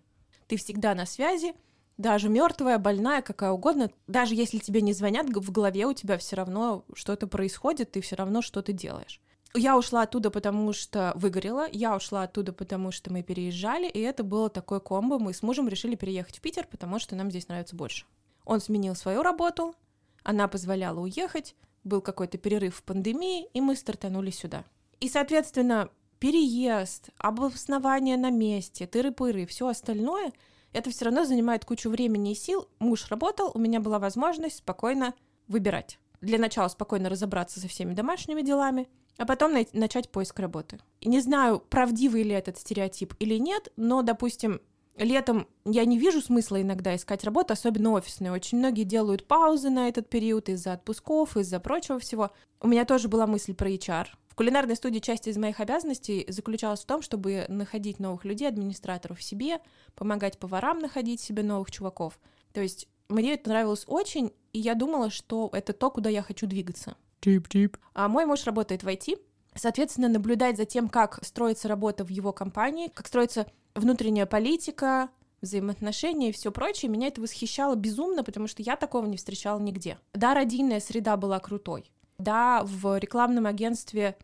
[0.50, 1.54] Ты всегда на связи,
[1.96, 6.34] даже мертвая, больная, какая угодно, даже если тебе не звонят, в голове у тебя все
[6.34, 9.20] равно что-то происходит, ты все равно что-то делаешь.
[9.54, 14.24] Я ушла оттуда, потому что выгорела, я ушла оттуда, потому что мы переезжали, и это
[14.24, 15.20] было такое комбо.
[15.20, 18.06] Мы с мужем решили переехать в Питер, потому что нам здесь нравится больше.
[18.44, 19.76] Он сменил свою работу,
[20.24, 24.64] она позволяла уехать, был какой-то перерыв в пандемии, и мы стартанули сюда.
[24.98, 30.32] И, соответственно, переезд, обоснование на месте, тыры-пыры все остальное,
[30.72, 32.68] это все равно занимает кучу времени и сил.
[32.78, 35.14] Муж работал, у меня была возможность спокойно
[35.48, 35.98] выбирать.
[36.20, 40.78] Для начала спокойно разобраться со всеми домашними делами, а потом на- начать поиск работы.
[41.00, 44.60] И не знаю, правдивый ли этот стереотип или нет, но, допустим,
[44.96, 48.34] летом я не вижу смысла иногда искать работу, особенно офисную.
[48.34, 52.30] Очень многие делают паузы на этот период из-за отпусков, из-за прочего всего.
[52.60, 54.06] У меня тоже была мысль про HR.
[54.30, 59.20] В кулинарной студии часть из моих обязанностей заключалась в том, чтобы находить новых людей, администраторов
[59.22, 59.58] себе,
[59.96, 62.18] помогать поварам находить себе новых чуваков.
[62.52, 66.46] То есть мне это нравилось очень, и я думала, что это то, куда я хочу
[66.46, 66.96] двигаться.
[67.20, 67.76] Тип-тип.
[67.92, 69.18] А мой муж работает в IT,
[69.56, 75.10] соответственно, наблюдать за тем, как строится работа в его компании, как строится внутренняя политика,
[75.42, 79.98] взаимоотношения и все прочее, меня это восхищало безумно, потому что я такого не встречала нигде.
[80.14, 81.90] Да, родильная среда была крутой.
[82.20, 84.16] Да, в рекламном агентстве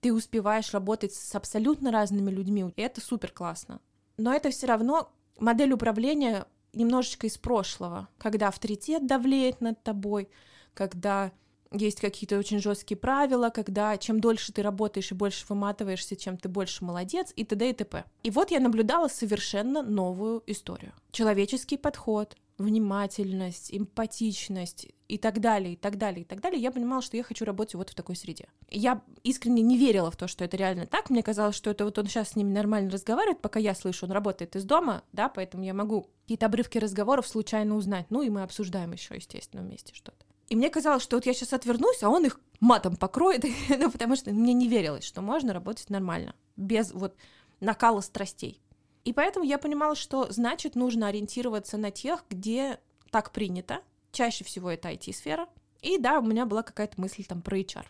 [0.00, 3.80] ты успеваешь работать с абсолютно разными людьми, и это супер классно.
[4.16, 10.28] Но это все равно модель управления немножечко из прошлого, когда авторитет давлеет над тобой,
[10.74, 11.32] когда
[11.72, 16.48] есть какие-то очень жесткие правила, когда чем дольше ты работаешь и больше выматываешься, чем ты
[16.48, 17.70] больше молодец, и т.д.
[17.70, 18.04] и т.п.
[18.22, 20.92] И вот я наблюдала совершенно новую историю.
[21.10, 27.00] Человеческий подход, внимательность, эмпатичность и так далее, и так далее, и так далее, я понимала,
[27.00, 28.48] что я хочу работать вот в такой среде.
[28.68, 31.08] Я искренне не верила в то, что это реально так.
[31.08, 34.12] Мне казалось, что это вот он сейчас с ними нормально разговаривает, пока я слышу, он
[34.12, 38.06] работает из дома, да, поэтому я могу какие-то обрывки разговоров случайно узнать.
[38.10, 40.24] Ну и мы обсуждаем еще, естественно, вместе что-то.
[40.48, 44.16] И мне казалось, что вот я сейчас отвернусь, а он их матом покроет, ну, потому
[44.16, 47.14] что мне не верилось, что можно работать нормально, без вот
[47.60, 48.60] накала страстей.
[49.08, 52.78] И поэтому я понимала, что значит нужно ориентироваться на тех, где
[53.10, 53.80] так принято.
[54.12, 55.48] Чаще всего это IT-сфера.
[55.80, 57.86] И да, у меня была какая-то мысль там про HR.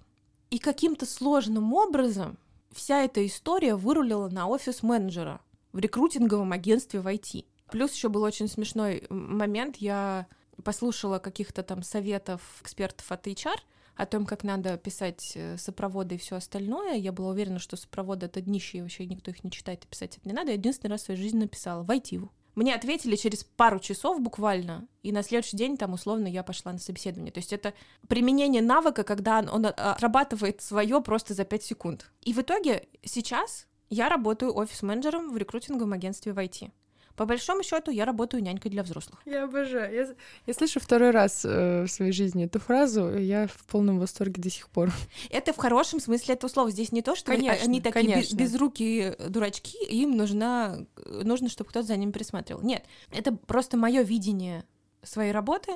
[0.51, 2.39] И каким-то сложным образом
[2.71, 5.41] вся эта история вырулила на офис менеджера
[5.73, 7.47] в рекрутинговом агентстве в IT.
[7.69, 9.79] Плюс еще был очень смешной момент.
[9.79, 10.29] Я
[10.63, 13.59] послушала каких-то там советов экспертов от HR
[13.99, 16.95] о том, как надо писать э, сопроводы и все остальное.
[16.95, 20.17] Я была уверена, что сопроводы это днище, и вообще никто их не читает, и писать
[20.17, 20.51] это не надо.
[20.51, 22.21] Я единственный раз в своей жизни написала «Войти».
[22.55, 26.79] Мне ответили через пару часов буквально, и на следующий день там условно я пошла на
[26.79, 27.33] собеседование.
[27.33, 27.75] То есть это
[28.07, 32.11] применение навыка, когда он отрабатывает свое просто за 5 секунд.
[32.23, 36.71] И в итоге сейчас я работаю офис-менеджером в рекрутинговом агентстве в IT.
[37.19, 39.21] По большому счету я работаю нянькой для взрослых.
[39.27, 39.93] Я обожаю.
[39.95, 40.09] Я,
[40.47, 44.41] я слышу второй раз э, в своей жизни эту фразу, и я в полном восторге
[44.41, 44.93] до сих пор.
[45.29, 46.71] Это в хорошем смысле этого слова.
[46.71, 51.71] Здесь не то, что Конечно, они такие без- безрукие дурачки, и им нужна, нужно, чтобы
[51.71, 52.63] кто-то за ними присматривал.
[52.63, 54.65] Нет, это просто мое видение
[55.03, 55.73] своей работы,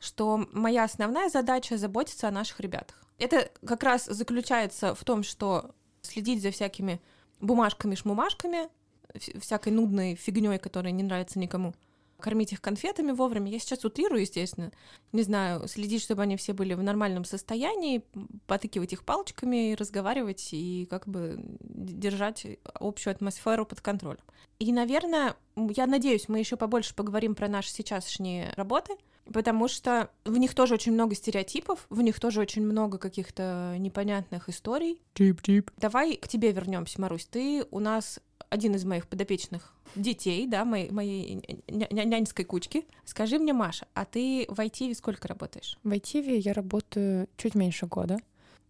[0.00, 3.02] что моя основная задача заботиться о наших ребятах.
[3.18, 5.70] Это как раз заключается в том, что
[6.02, 7.00] следить за всякими
[7.40, 8.70] бумажками-шмумашками, вс-
[9.18, 11.74] всякой нудной фигней, которая не нравится никому.
[12.20, 13.50] Кормить их конфетами вовремя.
[13.50, 14.70] Я сейчас утрирую, естественно.
[15.12, 18.02] Не знаю, следить, чтобы они все были в нормальном состоянии,
[18.46, 24.22] потыкивать их палочками и разговаривать, и как бы держать общую атмосферу под контролем.
[24.58, 28.94] И, наверное, я надеюсь, мы еще побольше поговорим про наши сейчасшние работы,
[29.32, 34.48] потому что в них тоже очень много стереотипов, в них тоже очень много каких-то непонятных
[34.48, 35.00] историй.
[35.14, 35.70] Тип-тип.
[35.76, 37.26] Давай к тебе вернемся, Марусь.
[37.26, 38.20] Ты у нас
[38.50, 41.36] один из моих подопечных детей, да, моей, моей
[41.68, 42.84] ня- ня- няньской кучки.
[43.04, 45.78] Скажи мне, Маша, а ты в IT сколько работаешь?
[45.82, 48.18] В ITV я работаю чуть меньше года.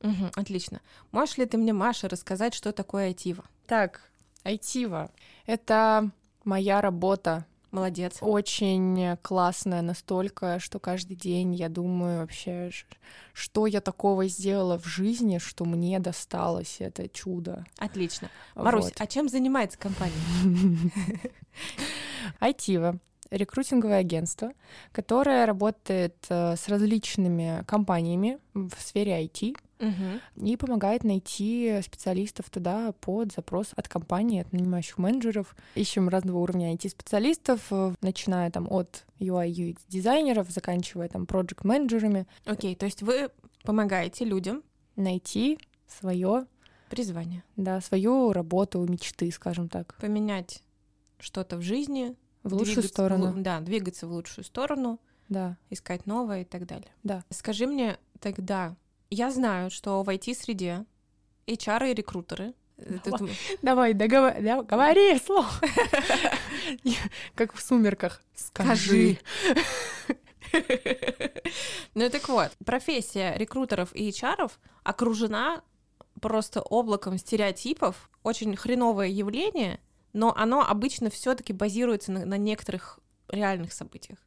[0.02, 0.80] Мгм, отлично.
[1.12, 3.44] Можешь ли ты мне, Маша, рассказать, что такое айтива?
[3.66, 4.02] Так,
[4.44, 5.10] ITV—
[5.46, 6.10] это
[6.44, 7.46] моя работа.
[7.74, 8.18] Молодец.
[8.20, 12.70] Очень классная настолько, что каждый день я думаю вообще,
[13.32, 17.66] что я такого сделала в жизни, что мне досталось это чудо.
[17.78, 18.30] Отлично.
[18.54, 18.94] Марусь, Вот.
[18.98, 20.14] а чем занимается компания?
[22.38, 23.00] Айтива—
[23.32, 24.52] рекрутинговое агентство,
[24.92, 30.20] которое работает э, с различными компаниями в сфере IT Мгм.
[30.36, 35.54] и помогает найти специалистов туда под запрос от компании, от нанимающих менеджеров.
[35.74, 42.26] Ищем разного уровня IT-специалистов, э, начиная там от UI, UX дизайнеров, заканчивая там project менеджерами
[42.44, 43.30] Окей, то есть вы
[43.64, 44.62] помогаете людям
[44.96, 45.58] найти
[45.88, 46.46] свое,
[46.90, 50.62] призвание, да, свою работу мечты, скажем так, поменять
[51.18, 53.34] что-то в жизни, в лучшую двигаться в сторону.
[53.38, 56.90] да, двигаться в лучшую сторону, Да, искать новое и так далее.
[57.02, 57.24] Да.
[57.30, 58.76] Скажи мне тогда,
[59.14, 60.84] я знаю, что в IT-среде
[61.46, 62.98] HR и рекрутеры э,
[63.62, 65.48] Давай, договори слово.
[67.34, 68.22] Как в сумерках.
[68.34, 69.18] Скажи.
[71.94, 74.52] Ну так вот, профессия рекрутеров и HR
[74.84, 75.62] окружена
[76.20, 79.80] просто облаком стереотипов, очень хреновое явление,
[80.12, 84.18] но оно обычно все-таки базируется на, на некоторых реальных событиях.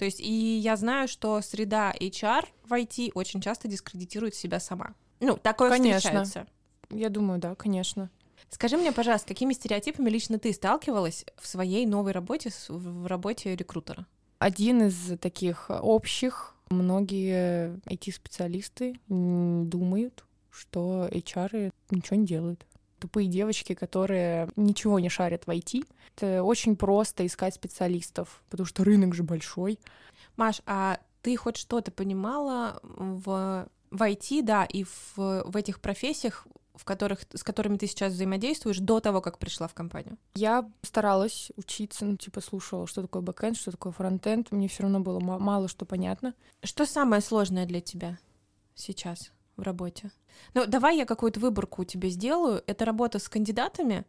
[0.00, 4.94] То есть, и я знаю, что среда HR в IT очень часто дискредитирует себя сама.
[5.20, 5.98] Ну, такое Конечно.
[5.98, 6.46] встречается.
[6.88, 8.08] Я думаю, да, конечно.
[8.48, 14.06] Скажи мне, пожалуйста, какими стереотипами лично ты сталкивалась в своей новой работе, в работе рекрутера?
[14.38, 22.64] Один из таких общих, многие IT-специалисты думают, что HR ничего не делают.
[23.00, 25.86] Тупые девочки, которые ничего не шарят в IT.
[26.16, 29.80] Это очень просто искать специалистов, потому что рынок же большой.
[30.36, 36.46] Маш, а ты хоть что-то понимала в, в IT, да, и в, в этих профессиях,
[36.74, 40.16] в которых, с которыми ты сейчас взаимодействуешь до того, как пришла в компанию?
[40.34, 44.50] Я старалась учиться, ну, типа, слушала, что такое бэкэнд, что такое фронтенд.
[44.50, 46.34] Мне все равно было ма- мало что понятно.
[46.62, 48.18] Что самое сложное для тебя
[48.74, 50.10] сейчас в работе?
[50.54, 52.62] Ну, давай я какую-то выборку тебе сделаю.
[52.66, 54.04] Это работа с кандидатами,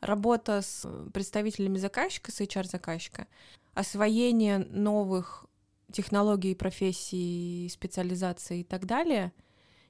[0.00, 3.26] работа с э, представителями заказчика, с HR-заказчика,
[3.74, 5.46] освоение новых
[5.92, 9.32] технологий, профессий, специализации и так далее,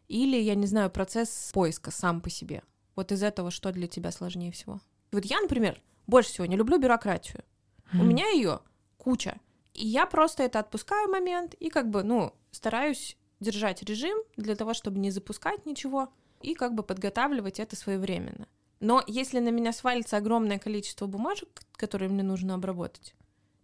[0.09, 2.63] или, я не знаю, процесс поиска сам по себе.
[2.95, 4.81] Вот из этого что для тебя сложнее всего?
[5.13, 7.45] Вот я, например, больше всего не люблю бюрократию.
[7.93, 8.61] У меня ее
[8.99, 9.39] куча.
[9.75, 14.75] И я просто это отпускаю момент и как бы, ну, стараюсь держать режим для того,
[14.75, 16.09] чтобы не запускать ничего
[16.43, 18.47] и как бы подготавливать это своевременно.
[18.81, 23.15] Но если на меня свалится огромное количество бумажек, которые мне нужно обработать,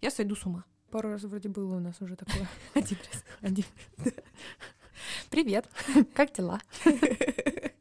[0.01, 0.65] я сойду с ума.
[0.91, 2.49] Пару раз вроде было у нас уже такое.
[2.75, 3.25] Один раз.
[3.41, 3.65] Один.
[5.31, 5.67] Привет,
[6.15, 6.61] как дела?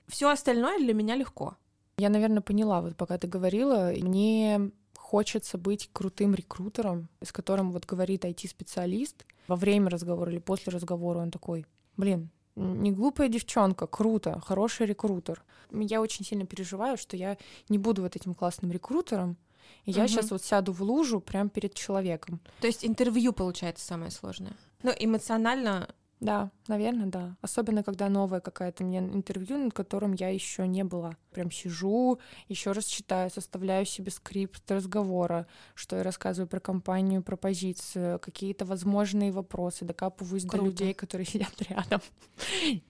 [0.08, 1.56] Все остальное для меня легко.
[1.98, 7.86] Я, наверное, поняла, вот пока ты говорила, мне хочется быть крутым рекрутером, с которым вот
[7.86, 11.66] говорит IT-специалист во время разговора или после разговора он такой,
[11.98, 15.44] блин, не глупая девчонка, круто, хороший рекрутер.
[15.72, 17.38] Я очень сильно переживаю, что я
[17.70, 19.38] не буду вот этим классным рекрутером,
[19.86, 20.10] и я Мгм.
[20.10, 22.40] сейчас вот сяду в лужу прямо перед человеком.
[22.60, 24.54] То есть интервью получается самое сложное.
[24.84, 25.88] Ну, эмоционально
[26.22, 27.36] Да, наверное, да.
[27.42, 31.18] Особенно, когда новое какое-то мне интервью, над которым я еще не была.
[31.32, 37.38] Прям сижу, еще раз читаю, составляю себе скрипт разговора, что я рассказываю про компанию, про
[37.38, 40.58] позицию, какие-то возможные вопросы, докапываюсь Круто.
[40.58, 42.02] до людей, которые сидят рядом.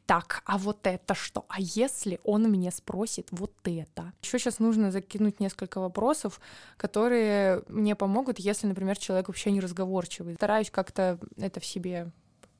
[0.06, 1.46] Так, а вот это что?
[1.48, 4.12] А если он мне спросит вот это?
[4.22, 6.42] Еще сейчас нужно закинуть несколько вопросов,
[6.76, 10.36] которые мне помогут, если, например, человек вообще не разговорчивый.
[10.36, 12.12] Стараюсь как-то это в себе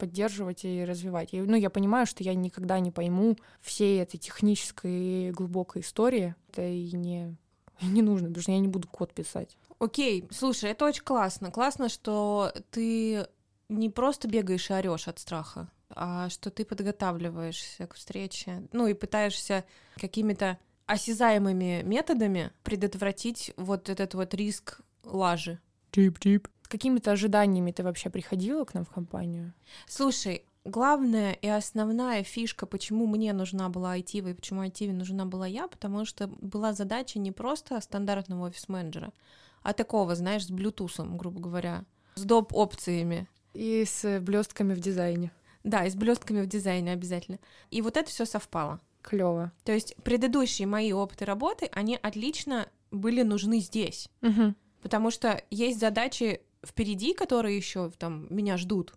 [0.02, 1.32] поддерживать и развивать.
[1.32, 4.92] И, ну, я понимаю, что я никогда не пойму всей этой технической
[5.28, 6.34] и глубокой истории.
[6.50, 7.38] Это и не,
[7.82, 9.60] и не нужно, потому что я не буду код писать.
[9.78, 11.52] Окей, слушай, это очень классно.
[11.52, 13.28] Классно, что ты
[13.70, 18.96] не просто бегаешь и орешь от страха, а что ты подготавливаешься к встрече, ну и
[18.96, 19.66] пытаешься
[19.98, 25.60] какими-то осязаемыми методами предотвратить вот этот вот риск лажи.
[25.92, 29.54] Тип-тип какими-то ожиданиями ты вообще приходила к нам в компанию?
[29.88, 35.46] Слушай, главная и основная фишка, почему мне нужна была IT и почему IT нужна была
[35.46, 39.12] я, потому что была задача не просто стандартного офис-менеджера,
[39.62, 42.54] а такого, знаешь, с Bluetooth, грубо говоря, с доп.
[42.54, 43.28] опциями.
[43.54, 45.32] И с блестками в дизайне.
[45.64, 47.38] Да, и с блестками в дизайне обязательно.
[47.70, 48.80] И вот это все совпало.
[49.02, 49.52] Клево.
[49.64, 54.10] То есть предыдущие мои опыты работы, они отлично были нужны здесь.
[54.22, 54.56] Угу.
[54.82, 58.94] Потому что есть задачи впереди, которые еще там меня ждут,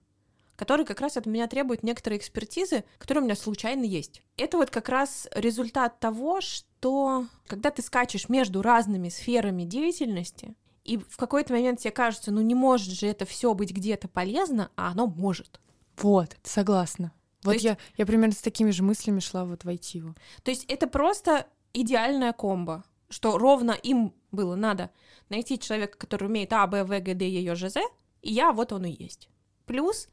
[0.56, 4.22] которые как раз от меня требуют некоторые экспертизы, которые у меня случайно есть.
[4.36, 10.98] Это вот как раз результат того, что когда ты скачешь между разными сферами деятельности, и
[10.98, 14.90] в какой-то момент тебе кажется, ну не может же это все быть где-то полезно, а
[14.90, 15.60] оно может.
[15.96, 17.12] Вот, согласна.
[17.42, 17.64] Вот есть...
[17.64, 20.14] я, я примерно с такими же мыслями шла вот в IT.
[20.42, 24.90] То есть это просто идеальная комбо, что ровно им было надо
[25.28, 27.80] найти человека, который умеет А, Б, В, Г, Д, Е, Ж, З,
[28.22, 29.28] и я, вот он и есть.
[29.66, 30.08] Плюс,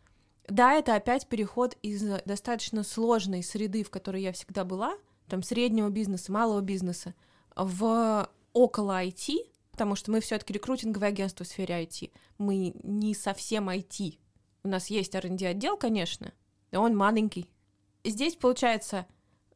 [0.48, 5.90] да, это опять переход из достаточно сложной среды, в которой я всегда была, там среднего
[5.90, 7.16] бизнеса, малого бизнеса,
[7.56, 12.12] в около IT, потому что мы все-таки рекрутинговое агентство в сфере IT.
[12.38, 14.20] Мы не совсем IT.
[14.64, 16.34] У нас есть R&D отдел, конечно,
[16.72, 17.50] но он маленький.
[18.04, 19.06] Здесь получается,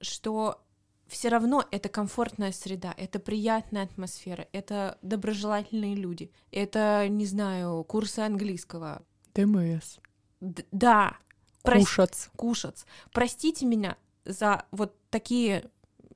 [0.01, 0.61] что
[1.07, 8.19] все равно это комфортная среда, это приятная атмосфера, это доброжелательные люди, это, не знаю, курсы
[8.19, 9.03] английского.
[9.33, 9.97] ДМС.
[10.41, 11.17] Д- да.
[11.61, 12.27] Кушац.
[12.35, 12.85] Кушац.
[13.11, 15.69] Простите меня за вот такие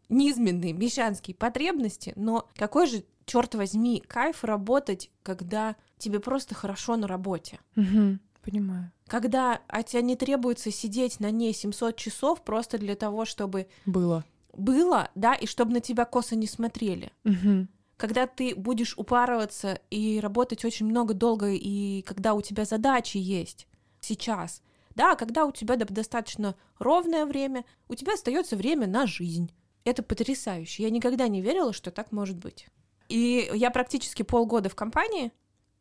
[0.10, 7.08] низменные мещанские потребности, но какой же, черт возьми, кайф работать, когда тебе просто хорошо на
[7.08, 7.60] работе.
[7.75, 8.91] Угу, понимаю.
[9.08, 13.67] Когда от тебя не требуется сидеть на ней 700 часов просто для того, чтобы...
[13.86, 17.12] Было было, да, и чтобы на тебя косо не смотрели.
[17.25, 17.67] Угу.
[17.97, 23.67] Когда ты будешь упарываться и работать очень много долго, и когда у тебя задачи есть
[23.99, 24.62] сейчас,
[24.95, 29.51] да, когда у тебя достаточно ровное время, у тебя остается время на жизнь.
[29.85, 30.83] Это потрясающе.
[30.83, 32.67] Я никогда не верила, что так может быть.
[33.07, 35.31] И я практически полгода в компании,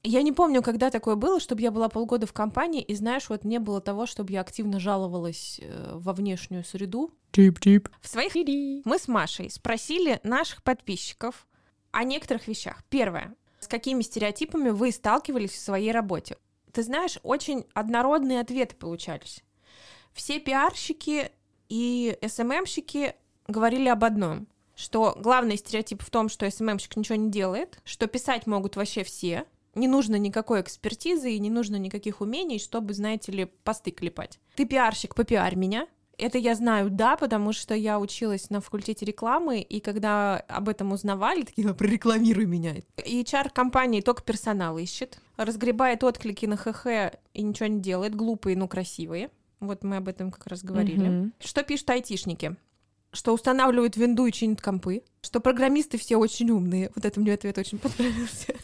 [0.08, 3.44] я не помню, когда такое было, чтобы я была полгода в компании, и знаешь, вот
[3.44, 7.12] не было того, чтобы я активно жаловалась э, во внешнюю среду.
[7.32, 7.88] Тип-тип.
[8.00, 11.46] В своих мы с Машей спросили наших подписчиков
[11.90, 12.84] о некоторых вещах.
[12.88, 13.34] Первое.
[13.60, 16.36] С какими стереотипами вы сталкивались в своей работе?
[16.72, 19.42] Ты знаешь, очень однородные ответы получались.
[20.12, 21.30] Все пиарщики
[21.68, 23.14] и СММщики
[23.46, 28.46] говорили об одном, что главный стереотип в том, что СММщик ничего не делает, что писать
[28.46, 29.44] могут вообще все,
[29.78, 34.38] не нужно никакой экспертизы и не нужно никаких умений, чтобы, знаете ли, посты клепать.
[34.56, 35.86] Ты пиарщик, попиарь меня.
[36.18, 40.90] Это я знаю, да, потому что я училась на факультете рекламы, и когда об этом
[40.90, 42.74] узнавали, такие, прорекламируй меня.
[42.96, 49.30] HR-компании только персонал ищет, разгребает отклики на ХХ и ничего не делает, глупые, но красивые.
[49.60, 51.06] Вот мы об этом как раз говорили.
[51.06, 51.32] Mm-hmm.
[51.38, 52.56] Что пишут айтишники?
[53.12, 56.90] Что устанавливают винду и чинят компы, что программисты все очень умные.
[56.96, 58.54] Вот это мне ответ очень понравился.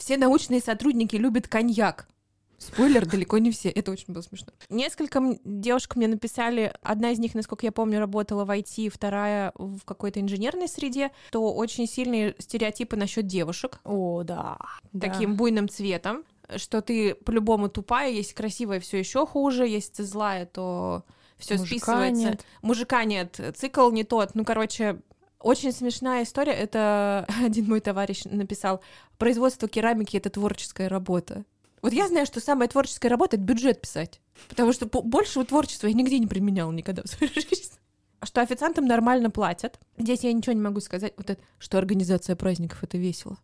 [0.00, 2.08] Все научные сотрудники любят коньяк.
[2.56, 3.68] Спойлер, далеко не все.
[3.68, 4.52] Это очень было смешно.
[4.70, 6.72] Несколько девушек мне написали.
[6.80, 11.10] Одна из них, насколько я помню, работала в IT, вторая в какой-то инженерной среде.
[11.30, 13.80] То очень сильные стереотипы насчет девушек.
[13.84, 14.56] О, да.
[14.98, 15.36] Таким да.
[15.36, 16.24] буйным цветом
[16.56, 21.04] что ты по-любому тупая, если красивая, все еще хуже, если ты злая, то
[21.38, 22.30] все списывается.
[22.30, 22.44] Нет.
[22.60, 24.34] Мужика нет, цикл не тот.
[24.34, 25.00] Ну, короче,
[25.40, 26.52] очень смешная история.
[26.52, 28.80] Это один мой товарищ написал.
[29.18, 31.44] Производство керамики— это творческая работа.
[31.82, 34.20] Вот я знаю, что самая творческая работа— это бюджет писать.
[34.48, 37.78] Потому что большего творчества я нигде не применял никогда в своей жизни.
[38.22, 39.80] Что официантам нормально платят.
[39.96, 41.14] Здесь я ничего не могу сказать.
[41.16, 43.38] Вот это, что организация праздников— это весело.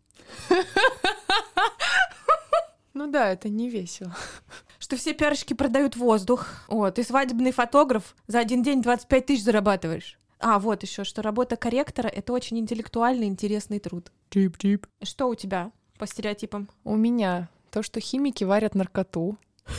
[2.93, 4.15] Ну да, это не весело
[4.87, 6.47] что все пиарщики продают воздух.
[6.69, 10.17] О, ты свадебный фотограф, за один день 25 тысяч зарабатываешь.
[10.39, 14.11] А, вот еще, что работа корректора— это очень интеллектуальный, интересный труд.
[14.29, 14.85] Чип-чип.
[15.01, 16.69] Что у тебя по стереотипам?
[16.83, 19.37] У меня то, что химики варят наркоту.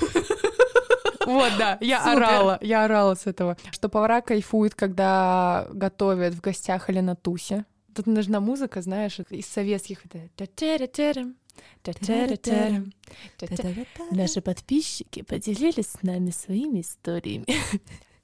[1.26, 2.22] Вот, да, я Супер.
[2.22, 3.58] орала, я орала с этого.
[3.70, 7.66] Что повара кайфуют, когда готовят в гостях или на тусе.
[7.94, 10.04] Тут нужна музыка, знаешь, из советских.
[14.10, 17.44] Наши подписчики поделились с нами своими историями.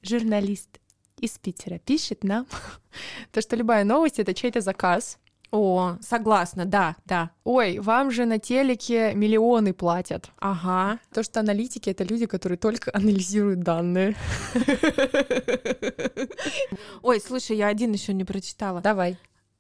[0.01, 0.81] Журналист
[1.21, 2.47] из Питера пишет нам,
[3.33, 5.19] то, что любая новость— это чей-то заказ.
[5.51, 7.31] О, согласна, да, да.
[7.45, 10.31] Ой, вам же на телеке миллионы платят.
[10.41, 10.99] Ага.
[11.13, 14.17] То, что аналитики— это люди, которые только анализируют данные.
[17.03, 18.81] Ой, слушай, я один еще не прочитала.
[18.81, 19.17] Давай.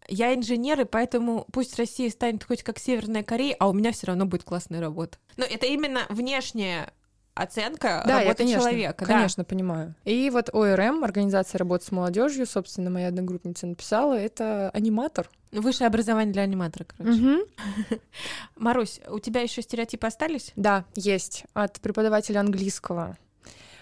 [0.09, 4.09] Я инженер, и поэтому пусть Россия станет хоть как Северная Корея, а у меня все
[4.09, 5.19] равно будет классная работа.
[5.37, 6.93] Но это именно внешняя
[7.35, 9.05] оценка Да, я, работы конечно, человека.
[9.07, 9.15] да.
[9.15, 9.95] конечно, понимаю.
[10.05, 15.29] И вот ОРМ, Организация работы с молодежью, собственно, моя одногруппница написала, это аниматор.
[15.53, 17.45] Высшее образование для аниматора, короче.
[18.57, 20.53] Марусь, у тебя еще стереотипы остались?
[20.57, 21.45] Да, есть.
[21.55, 23.17] От преподавателя английского.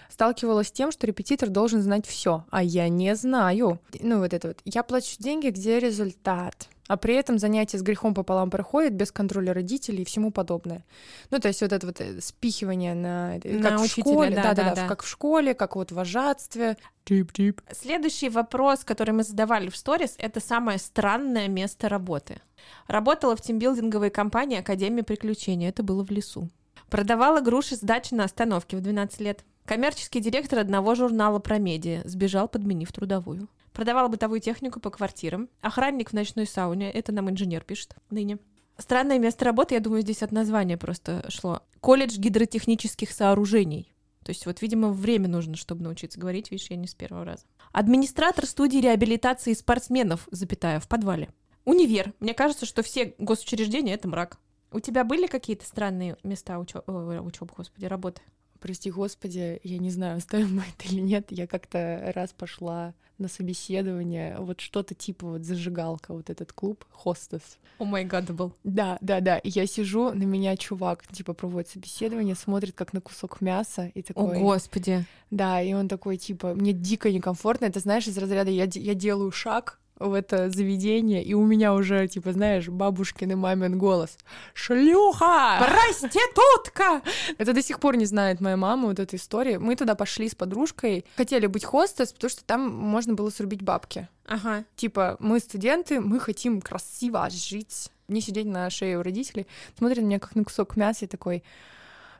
[0.09, 3.79] Сталкивалась с тем, что репетитор должен знать все, а я не знаю.
[3.99, 4.59] Ну, вот это вот.
[4.65, 6.69] Я плачу деньги, где результат.
[6.87, 10.83] А при этом занятия с грехом пополам проходят без контроля родителей и всему подобное.
[11.31, 13.37] Ну, то есть вот это вот э, спихивание на...
[13.37, 14.87] э, На как в учителя, школе, да, да-да-да, да, да.
[14.87, 16.77] как в школе, как вот в вожатстве.
[17.05, 17.61] Тип-тип.
[17.71, 22.41] Следующий вопрос, который мы задавали в сторис, это самое странное место работы.
[22.87, 25.69] Работала в тимбилдинговой компании Академия приключений.
[25.69, 26.49] Это было в лесу.
[26.89, 29.45] Продавала груши с дачи на остановке в 12 лет.
[29.65, 32.01] Коммерческий директор одного журнала про медиа.
[32.03, 33.47] Сбежал, подменив трудовую.
[33.71, 35.49] Продавала бытовую технику по квартирам.
[35.61, 36.91] Охранник в ночной сауне.
[36.91, 38.39] Это нам инженер пишет ныне.
[38.77, 41.61] Странное место работы, я думаю, здесь от названия просто шло.
[41.79, 43.93] Колледж гидротехнических сооружений.
[44.23, 47.43] То есть вот, видимо, время нужно, чтобы научиться говорить, видишь, я не с первого раза.
[47.71, 51.29] Администратор студии реабилитации спортсменов, запятая, в подвале.
[51.65, 52.13] Универ.
[52.19, 54.37] Мне кажется, что все госучреждения— это мрак.
[54.71, 58.21] У тебя были какие-то странные места учебы, господи, работы?
[58.63, 61.25] Прости господи, я не знаю, оставим мы это или нет.
[61.31, 67.57] Я как-то раз пошла на собеседование, вот что-то типа вот зажигалка, вот этот клуб, хостес.
[67.77, 68.53] О май гад, был.
[68.63, 69.37] Да, да, да.
[69.39, 73.99] И я сижу, на меня чувак, типа, проводит собеседование, смотрит как на кусок мяса и
[73.99, 74.39] О, такой...
[74.39, 75.05] господи.
[75.29, 77.65] Да, и он такой, типа, мне дико некомфортно.
[77.65, 82.07] Это, знаешь, из разряда я, я делаю шаг в это заведение, и у меня уже,
[82.07, 84.17] типа, знаешь, бабушкин и мамин голос.
[84.53, 85.59] Шлюха!
[85.59, 87.01] Проститутка!
[87.37, 89.61] Это до сих пор не знает моя мама вот эту историю.
[89.61, 94.07] Мы туда пошли с подружкой, хотели быть хостес, потому что там можно было срубить бабки.
[94.25, 94.63] Ага.
[94.75, 99.47] Типа, мы студенты, мы хотим красиво жить, не сидеть на шее у родителей.
[99.77, 101.43] Смотрит на меня как на кусок мяса и такой,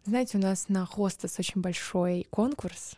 [0.06, 2.96] знаете, у нас на хостес очень большой конкурс.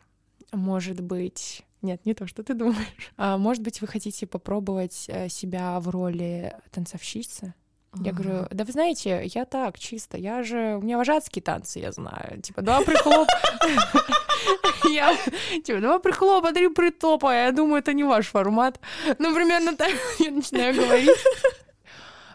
[0.51, 1.63] Может быть...
[1.86, 2.77] Нет, не то, что ты думаешь.
[3.17, 7.53] А, может быть, вы хотите попробовать э, себя в роли танцовщицы?
[8.01, 11.93] Я говорю, да вы знаете, я так, чисто, я же, у меня вожатские танцы, я
[11.93, 13.27] знаю, типа, два прихлоп,
[14.91, 15.15] я,
[15.63, 18.81] типа, два прихлопа, три притопа, я думаю, это не ваш формат.
[19.17, 21.09] Ну, примерно так я начинаю говорить.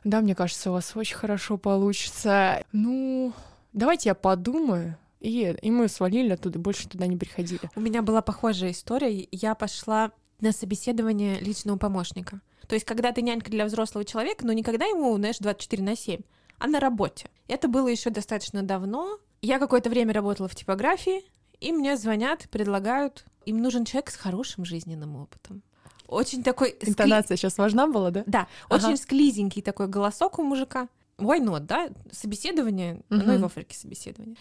[0.05, 2.65] Да, мне кажется, у вас очень хорошо получится.
[2.73, 3.35] Ну,
[3.75, 4.97] давайте я подумаю.
[5.21, 7.61] И, и мы свалили оттуда, больше туда не приходили.
[7.77, 9.29] У меня была похожая история.
[9.31, 12.41] Я пошла на собеседование личного помощника.
[12.67, 16.21] То есть, когда ты нянька для взрослого человека, но никогда ему, знаешь, 24 на 7,
[16.59, 17.29] а на работе.
[17.49, 19.19] Это было еще достаточно давно.
[19.43, 21.23] Я какое-то время работала в типографии,
[21.61, 23.25] и мне звонят, предлагают.
[23.45, 25.63] Им нужен человек с хорошим жизненным опытом.
[26.07, 26.71] Очень такой...
[26.81, 28.25] скли- Интонация сейчас важна была, да?
[28.27, 28.87] Да, Ага.
[28.89, 30.89] очень склизенький такой голосок у мужика.
[31.19, 31.91] Why not, да?
[32.13, 33.43] Собеседование, ну и Мгм.
[33.43, 34.37] в Африке собеседование.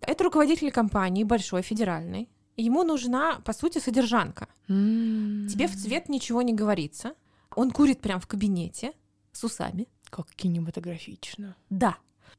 [0.00, 2.28] Это руководитель компании большой, федеральной.
[2.56, 4.48] Ему нужна, по сути, содержанка.
[4.66, 7.14] Тебе в цвет ничего не говорится.
[7.56, 8.92] Он курит прям в кабинете
[9.32, 9.88] с усами.
[10.10, 11.56] Как кинематографично.
[11.70, 11.96] Да.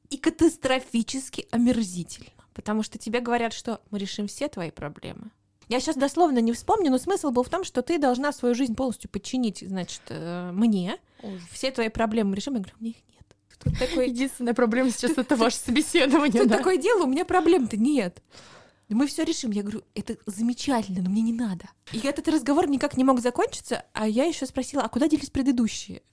[0.10, 2.30] И катастрофически омерзительно.
[2.54, 5.32] Потому что тебе говорят, что мы решим все твои проблемы.
[5.68, 8.76] Я сейчас дословно не вспомню, но смысл был в том, что ты должна свою жизнь
[8.76, 11.00] полностью подчинить, значит, э, мне.
[11.50, 12.54] Все твои проблемы мы решим.
[12.54, 12.98] Я говорю, меня их.
[13.64, 16.58] Тут такой, Единственная проблема сейчас это ваше собеседование, тут да?
[16.58, 18.22] такое дело, у меня проблем-то нет.
[18.88, 19.50] Мы все решим.
[19.52, 21.66] Я говорю, это замечательно, но мне не надо.
[21.92, 26.04] И этот разговор никак не мог закончиться, а я еще спросила, а куда делись предыдущие?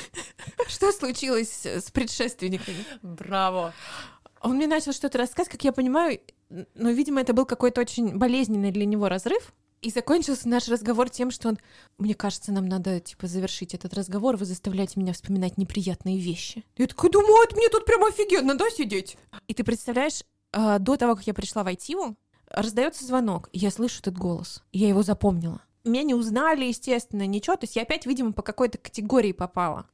[0.68, 2.84] Что случилось с предшественниками?
[3.02, 3.72] Браво.
[4.40, 6.20] Он мне начал что-то рассказывать, как я понимаю,
[6.74, 9.52] но, видимо, это был какой-то очень болезненный для него разрыв.
[9.80, 11.58] И закончился наш разговор тем, что он...
[11.98, 14.36] Мне кажется, нам надо, типа, завершить этот разговор.
[14.36, 16.64] Вы заставляете меня вспоминать неприятные вещи.
[16.76, 19.16] Я такой думаю, это мне тут прям офигенно, да, сидеть?
[19.46, 20.22] И ты представляешь,
[20.52, 22.16] а, до того, как я пришла в ITU,
[22.50, 24.62] раздается звонок, и я слышу этот голос.
[24.72, 25.62] Я его запомнила.
[25.84, 27.56] Меня не узнали, естественно, ничего.
[27.56, 29.86] То есть я опять, видимо, по какой-то категории попала.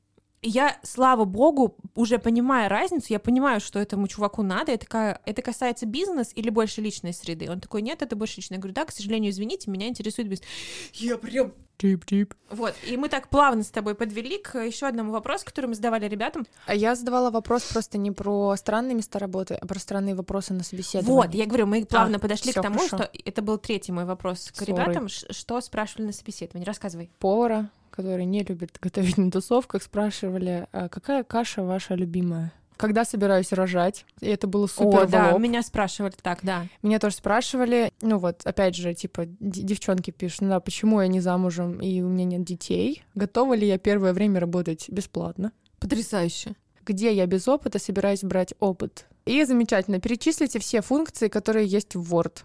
[0.46, 4.72] Я, слава богу, уже понимая разницу, я понимаю, что этому чуваку надо.
[4.72, 7.50] Я такая, это касается бизнес или больше личной среды?
[7.50, 8.58] Он такой, нет, это больше личная.
[8.58, 10.46] Я говорю, да, к сожалению, извините, меня интересует бизнес.
[10.92, 12.34] Я прям Тип-тип.
[12.50, 16.06] вот, и мы так плавно с тобой подвели к еще одному вопросу, который мы задавали
[16.06, 16.46] ребятам.
[16.66, 20.62] А я задавала вопрос просто не про странные места работы, а про странные вопросы на
[20.62, 21.16] собеседовании.
[21.16, 22.96] Вот, я говорю, мы плавно подошли всё к тому, хорошо.
[22.98, 24.66] что это был третий мой вопрос к Sorry.
[24.66, 26.66] ребятам, что спрашивали на собеседовании.
[26.66, 27.10] Рассказывай.
[27.18, 32.52] повара, который не любит готовить на тусовках, спрашивали, «А какая каша ваша любимая?
[32.76, 34.04] Когда собираюсь рожать?
[34.20, 36.66] И это было супер О, да, меня спрашивали так, да.
[36.82, 41.20] Меня тоже спрашивали, ну вот, опять же, типа, девчонки пишут, ну да, почему я не
[41.20, 43.04] замужем и у меня нет детей?
[43.14, 45.52] Готова ли я первое время работать бесплатно?
[45.78, 46.56] Потрясающе.
[46.84, 49.06] Где я без опыта собираюсь брать опыт?
[49.24, 52.40] И замечательно, перечислите все функции, которые есть в Word.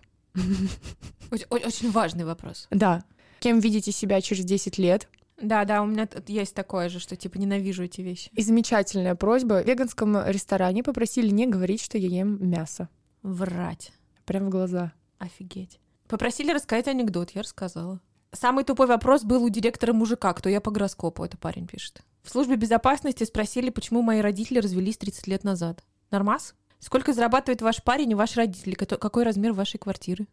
[1.50, 2.68] Очень важный вопрос.
[2.70, 3.04] Да.
[3.39, 5.08] Кем видите себя через 10 лет?
[5.41, 8.29] Да, да, у меня тут есть такое же, что типа ненавижу эти вещи.
[8.33, 9.63] И замечательная просьба.
[9.63, 12.89] В веганском ресторане попросили не говорить, что я ем мясо.
[13.21, 13.91] Врать.
[14.25, 14.93] Прям в глаза.
[15.17, 15.79] Офигеть.
[16.07, 17.99] Попросили рассказать анекдот, я рассказала.
[18.31, 22.01] Самый тупой вопрос был у директора мужика, кто я по гороскопу, это парень пишет.
[22.21, 25.83] В службе безопасности спросили, почему мои родители развелись 30 лет назад.
[26.11, 26.53] Нормас?
[26.79, 28.75] Сколько зарабатывает ваш парень и ваши родители?
[28.75, 30.27] Какой размер вашей квартиры?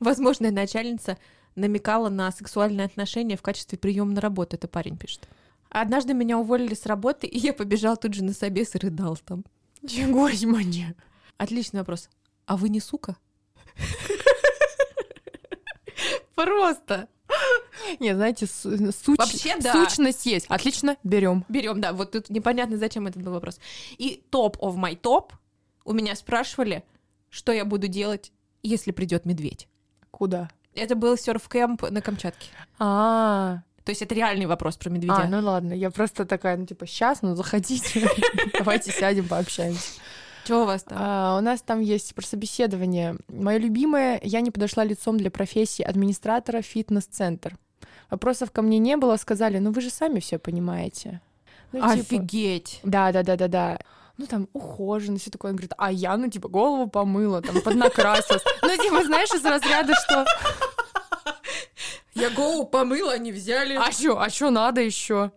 [0.00, 1.18] Возможная начальница
[1.56, 5.28] намекала на сексуальные отношения в качестве приема на работу, это парень пишет.
[5.68, 9.44] Однажды меня уволили с работы, и я побежал тут же на собес и рыдал там.
[9.86, 10.94] Чего мне?
[11.36, 12.08] Отличный вопрос.
[12.46, 13.16] А вы не сука?
[16.34, 17.08] Просто.
[17.98, 19.72] Не, знаете, су- суч- Вообще, да.
[19.72, 20.46] сущность есть.
[20.48, 21.44] Отлично, берем.
[21.48, 21.92] Берем, да.
[21.92, 23.58] Вот тут непонятно, зачем этот был вопрос.
[23.98, 25.32] И топ of my топ
[25.84, 26.84] у меня спрашивали,
[27.30, 28.32] что я буду делать,
[28.62, 29.68] если придет медведь.
[30.10, 30.50] Куда?
[30.76, 32.48] Это был серф-кэмп на Камчатке.
[32.78, 35.14] А, То есть это реальный вопрос про медведя.
[35.14, 38.08] а, ну ладно, я просто такая, ну типа, сейчас, ну заходите,
[38.58, 40.00] давайте сядем, пообщаемся.
[40.46, 40.98] Чего у вас там?
[41.00, 43.16] А, у нас там есть про собеседование.
[43.28, 47.56] Мое любимое, я не подошла лицом для профессии администратора фитнес-центр.
[48.10, 51.20] Вопросов ко мне не было, сказали, ну вы же сами все понимаете.
[51.72, 52.80] Ну, типа, Офигеть.
[52.84, 53.78] Да, да, да, да, да.
[54.18, 55.50] Ну, там, ухоженность, все такое.
[55.50, 58.42] Он говорит, а я, ну, типа, голову помыла, там, поднакрасилась.
[58.62, 60.24] Ну, типа, знаешь, из разряда, что...
[62.14, 63.74] Я голову помыла, они взяли.
[63.74, 65.32] А что, а что надо еще?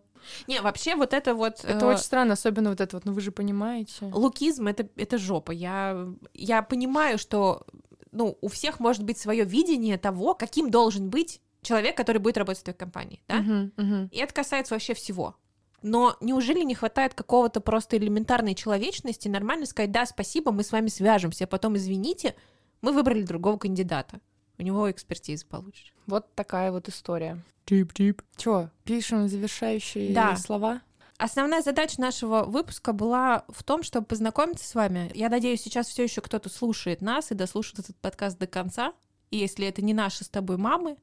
[0.47, 1.63] Не, вообще вот это вот...
[1.63, 4.05] Это э, очень странно, особенно вот это вот, ну, вы же понимаете.
[4.13, 5.51] Лукизм это, это жопа.
[5.51, 7.65] Я, я понимаю, что
[8.11, 12.61] ну, у всех может быть свое видение того, каким должен быть человек, который будет работать
[12.61, 13.21] в твоей компании.
[13.27, 13.35] Да?
[13.35, 14.07] Мгм, мгм.
[14.11, 15.35] И это касается вообще всего.
[15.81, 20.87] Но неужели не хватает какого-то просто элементарной человечности, нормально сказать, да, спасибо, мы с вами
[20.87, 22.35] свяжемся, а потом, извините,
[22.81, 24.19] мы выбрали другого кандидата.
[24.57, 25.93] У него экспертиза получше.
[26.05, 27.41] Вот такая вот история.
[27.65, 28.21] Тип-тип.
[28.35, 30.35] Чё, пишем завершающие Да.
[30.35, 30.81] слова?
[31.17, 35.11] Основная задача нашего выпуска была в том, чтобы познакомиться с вами.
[35.13, 38.93] Я надеюсь, сейчас все еще кто-то слушает нас и дослушает этот подкаст до конца.
[39.29, 40.95] И если это не наши с тобой мамы,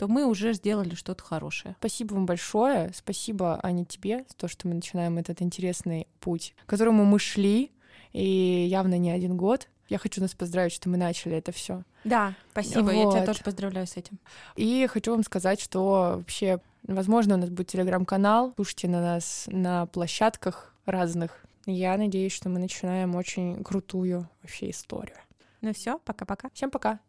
[0.00, 1.76] то мы уже сделали что-то хорошее.
[1.78, 2.90] Спасибо вам большое.
[2.94, 7.70] Спасибо, Аня, тебе за то, что мы начинаем этот интересный путь, к которому мы шли,
[8.14, 9.68] и явно не один год.
[9.90, 11.82] Я хочу нас поздравить, что мы начали это все.
[12.04, 12.90] Да, спасибо.
[12.92, 13.26] Я тебя Вот.
[13.26, 14.18] тоже поздравляю с этим.
[14.56, 18.54] И хочу вам сказать, что вообще, возможно, у нас будет телеграм-канал.
[18.56, 21.44] Слушайте на нас на площадках разных.
[21.66, 25.18] Я надеюсь, что мы начинаем очень крутую вообще историю.
[25.62, 26.48] Ну все, пока-пока.
[26.54, 27.00] Всем пока.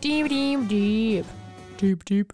[0.00, 1.26] Дип-дип-дип.
[1.80, 2.32] Дип-дип.